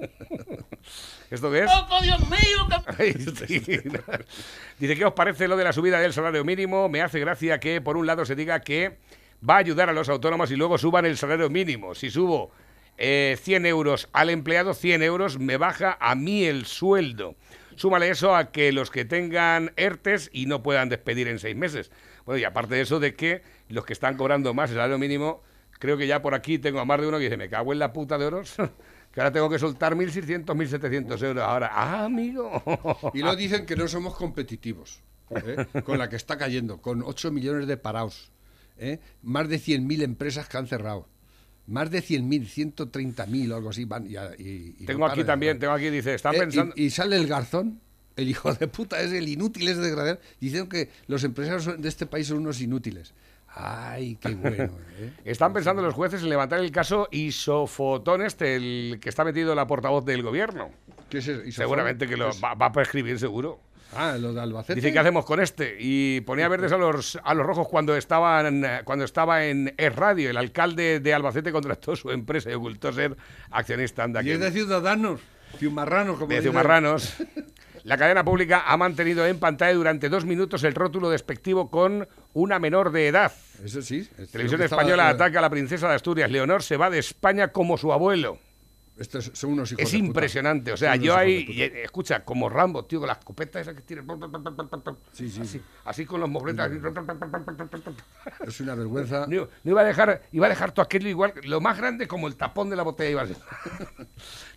[1.31, 1.71] ¿Esto qué es?
[1.73, 2.67] ¡Oh, Dios mío!
[4.77, 6.89] Dice, ¿qué os parece lo de la subida del salario mínimo?
[6.89, 8.97] Me hace gracia que, por un lado, se diga que
[9.47, 11.95] va a ayudar a los autónomos y luego suban el salario mínimo.
[11.95, 12.51] Si subo
[12.97, 17.35] eh, 100 euros al empleado, 100 euros me baja a mí el sueldo.
[17.77, 21.89] Súmale eso a que los que tengan ERTES y no puedan despedir en seis meses.
[22.25, 25.41] Bueno, y aparte de eso, de que los que están cobrando más el salario mínimo,
[25.79, 27.79] creo que ya por aquí tengo a más de uno que dice, me cago en
[27.79, 28.55] la puta de oros,
[29.11, 31.43] que ahora tengo que soltar 1.600, 1.700 euros.
[31.43, 32.63] Ahora, ah, amigo.
[33.13, 35.65] Y luego dicen que no somos competitivos, ¿eh?
[35.83, 38.31] con la que está cayendo, con 8 millones de parados,
[38.77, 38.99] ¿eh?
[39.21, 41.07] más de 100.000 empresas que han cerrado,
[41.67, 44.05] más de 100.000, 130.000 o algo así van.
[44.07, 46.73] Y, y- y Tengo no aquí también, tengo aquí, dice, están Eh, y- pensando...
[46.75, 47.81] y, sale el garzón,
[48.15, 52.05] el hijo de puta, es el inútil, es desgraciado, diciendo que los empresarios de este
[52.05, 53.13] país son unos inútiles.
[53.47, 54.73] Ay, qué bueno.
[54.99, 55.11] ¿eh?
[55.23, 59.65] Están pensando los jueces en levantar el caso Isofotón este, el que está metido la
[59.65, 60.71] portavoz del gobierno.
[61.09, 61.41] ¿Qué es eso?
[61.51, 62.43] Seguramente que lo ¿Qué es?
[62.43, 63.61] va, va a prescribir, seguro.
[63.95, 64.75] Ah, lo de Albacete.
[64.75, 65.77] Dice, ¿qué hacemos con este?
[65.79, 70.29] Y ponía verdes a los, a los rojos cuando, estaban, cuando estaba en Es Radio.
[70.29, 73.15] El alcalde de Albacete contrató su empresa y ocultó ser
[73.51, 74.03] accionista.
[74.03, 75.21] Anda, Y es de ciudadanos,
[75.57, 76.51] ciumarranos, como de dicen.
[76.51, 77.15] Ciumarranos.
[77.85, 82.57] La cadena pública ha mantenido en pantalla durante dos minutos el rótulo despectivo con una
[82.57, 83.31] menor de edad.
[83.63, 84.09] Eso sí.
[84.17, 86.31] es Televisión estaba- Española eh, ataca a la princesa de Asturias.
[86.31, 88.39] Leonor se va de España como su abuelo.
[88.97, 90.07] Estos son unos hijos Es de puta.
[90.07, 90.71] impresionante.
[90.71, 93.81] O sea, yo ahí, y, eh, escucha, como Rambo, tío, con la escopeta esa que
[93.81, 94.03] tiene.
[95.11, 95.61] Sí, sí, Así, sí.
[95.83, 96.71] así con los mofletas.
[98.47, 99.27] Es una vergüenza.
[99.27, 102.27] No, no iba a dejar, iba a dejar todo aquello igual, lo más grande como
[102.27, 103.37] el tapón de la botella iba a ser.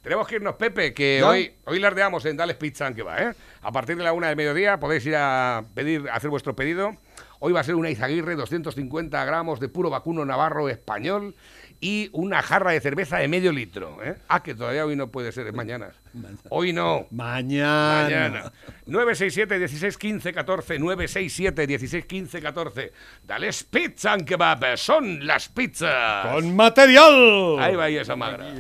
[0.03, 1.29] Tenemos que irnos, Pepe, que ¿Ya?
[1.29, 3.33] hoy, hoy lardeamos en Dales Pizza que va, ¿eh?
[3.63, 6.97] A partir de la una del mediodía podéis ir a pedir, a hacer vuestro pedido.
[7.41, 11.35] Hoy va a ser una Izaguirre, 250 gramos de puro vacuno navarro español
[11.81, 14.03] y una jarra de cerveza de medio litro.
[14.03, 14.17] ¿eh?
[14.29, 15.91] Ah, que todavía hoy no puede ser, es mañana.
[16.49, 17.07] Hoy no.
[17.11, 18.03] Mañana.
[18.03, 18.53] Mañana.
[18.87, 22.93] 967 16 15 14 967 16 15 14
[23.25, 27.59] Dales pizza and kebab son las pizzas Con material.
[27.61, 28.53] ahí va esa magra